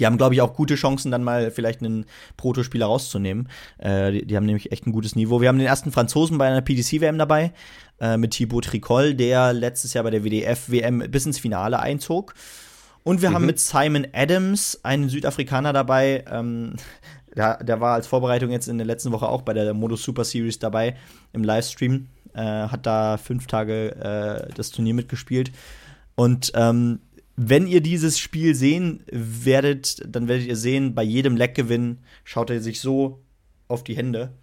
[0.00, 3.48] Die haben, glaube ich, auch gute Chancen, dann mal vielleicht einen Protospieler rauszunehmen.
[3.78, 5.40] Äh, die, die, haben nämlich echt ein gutes Niveau.
[5.40, 7.52] Wir haben den ersten Franzosen bei einer PDC-WM dabei,
[8.00, 12.34] äh, mit Thibaut Tricol, der letztes Jahr bei der WDF-WM bis ins Finale einzog.
[13.02, 13.34] Und wir mhm.
[13.34, 16.24] haben mit Simon Adams einen Südafrikaner dabei.
[16.30, 16.74] Ähm,
[17.36, 20.24] der, der, war als Vorbereitung jetzt in der letzten Woche auch bei der Modus Super
[20.24, 20.96] Series dabei
[21.32, 22.06] im Livestream.
[22.32, 25.52] Äh, hat da fünf Tage äh, das Turnier mitgespielt.
[26.14, 27.00] Und ähm,
[27.42, 32.60] wenn ihr dieses Spiel sehen werdet, dann werdet ihr sehen, bei jedem Leckgewinn schaut er
[32.60, 33.22] sich so
[33.66, 34.34] auf die Hände.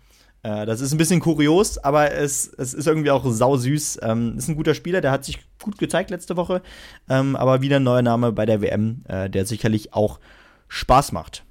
[0.42, 4.00] Äh, das ist ein bisschen kurios, aber es, es ist irgendwie auch sausüß.
[4.02, 6.64] Ähm, ist ein guter Spieler, der hat sich gut gezeigt letzte Woche,
[7.08, 10.20] ähm, aber wieder ein neuer Name bei der WM, äh, der sicherlich auch
[10.68, 11.44] Spaß macht.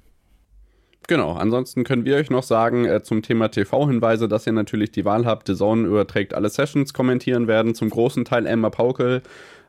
[1.07, 5.05] Genau, ansonsten können wir euch noch sagen äh, zum Thema TV-Hinweise, dass ihr natürlich die
[5.05, 5.47] Wahl habt.
[5.47, 9.21] The Zone überträgt alle Sessions, kommentieren werden zum großen Teil Emma Paukel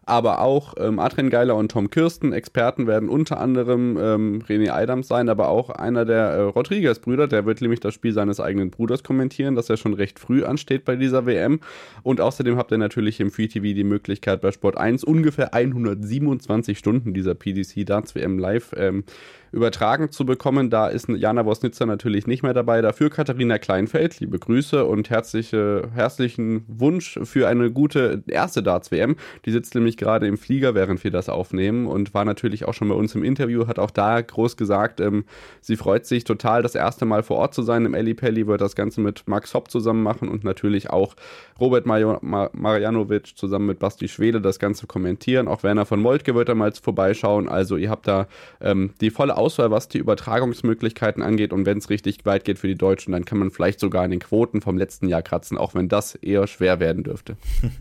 [0.09, 2.33] aber auch ähm, Adrian Geiler und Tom Kirsten.
[2.33, 7.45] Experten werden unter anderem ähm, René Adams sein, aber auch einer der äh, Rodriguez-Brüder, der
[7.45, 10.97] wird nämlich das Spiel seines eigenen Bruders kommentieren, das ja schon recht früh ansteht bei
[10.97, 11.61] dieser WM.
[12.03, 16.79] Und außerdem habt ihr natürlich im Free TV die Möglichkeit bei Sport 1 ungefähr 127
[16.79, 19.05] Stunden dieser PDC Darts WM live ähm,
[19.53, 20.71] übertragen zu bekommen.
[20.71, 22.83] Da ist Jana Wosnitzer natürlich nicht mehr dabei.
[22.83, 24.21] Dafür Katharina Kleinfeld.
[24.21, 29.17] Liebe Grüße und herzliche, herzlichen Wunsch für eine gute erste Darts-WM.
[29.45, 32.89] Die sitzt nämlich gerade im Flieger, während wir das aufnehmen und war natürlich auch schon
[32.89, 35.25] bei uns im Interview, hat auch da groß gesagt, ähm,
[35.61, 37.87] sie freut sich total, das erste Mal vor Ort zu sein.
[37.87, 41.15] Im Eli Pelli wird das Ganze mit Max Hopp zusammen machen und natürlich auch
[41.61, 45.49] Robert Mar Mar Marjanovic zusammen mit Basti Schwede das Ganze kommentieren.
[45.49, 47.49] Auch Werner von Moltke wird da mal vorbeischauen.
[47.49, 48.27] Also ihr habt da
[48.61, 51.53] ähm, die volle Auswahl, was die Übertragungsmöglichkeiten angeht.
[51.53, 54.11] Und wenn es richtig weit geht für die Deutschen, dann kann man vielleicht sogar an
[54.11, 57.37] den Quoten vom letzten Jahr kratzen, auch wenn das eher schwer werden dürfte.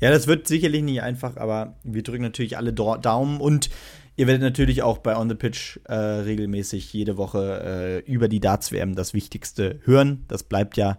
[0.00, 3.70] Ja, das wird sicherlich nicht einfach, aber wir drücken natürlich alle Daumen und
[4.16, 8.40] ihr werdet natürlich auch bei On the Pitch äh, regelmäßig jede Woche äh, über die
[8.40, 10.24] Darts-WM das Wichtigste hören.
[10.28, 10.98] Das bleibt ja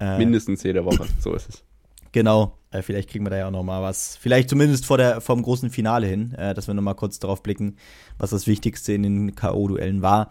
[0.00, 1.64] äh, mindestens jede Woche, so ist es.
[2.10, 4.16] Genau, äh, vielleicht kriegen wir da ja auch noch mal was.
[4.16, 7.42] Vielleicht zumindest vor der, vom großen Finale hin, äh, dass wir noch mal kurz darauf
[7.42, 7.76] blicken,
[8.18, 10.30] was das Wichtigste in den K.O.-Duellen war.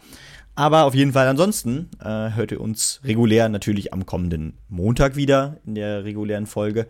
[0.55, 5.57] Aber auf jeden Fall ansonsten äh, hört ihr uns regulär natürlich am kommenden Montag wieder
[5.65, 6.87] in der regulären Folge.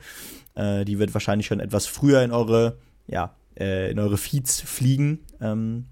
[0.56, 2.78] Äh, die wird wahrscheinlich schon etwas früher in eure,
[3.08, 5.20] ja, äh, in eure Feeds fliegen.
[5.40, 5.86] Ähm,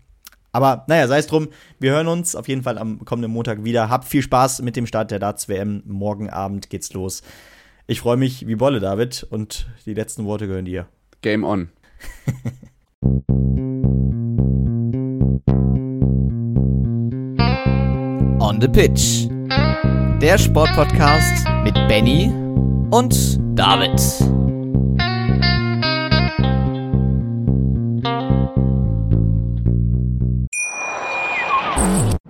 [0.51, 1.47] aber naja, sei es drum,
[1.79, 3.89] wir hören uns auf jeden Fall am kommenden Montag wieder.
[3.89, 5.81] Habt viel Spaß mit dem Start der Darts WM.
[5.85, 7.21] Morgen Abend geht's los.
[7.87, 10.87] Ich freue mich wie Bolle, David, und die letzten Worte gehören dir.
[11.21, 11.69] Game on.
[18.39, 19.27] on the Pitch.
[20.21, 22.31] Der Sportpodcast mit Benny
[22.91, 23.99] und David.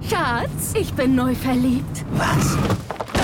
[0.10, 2.06] Schatz, ich bin neu verliebt.
[2.14, 2.58] Was?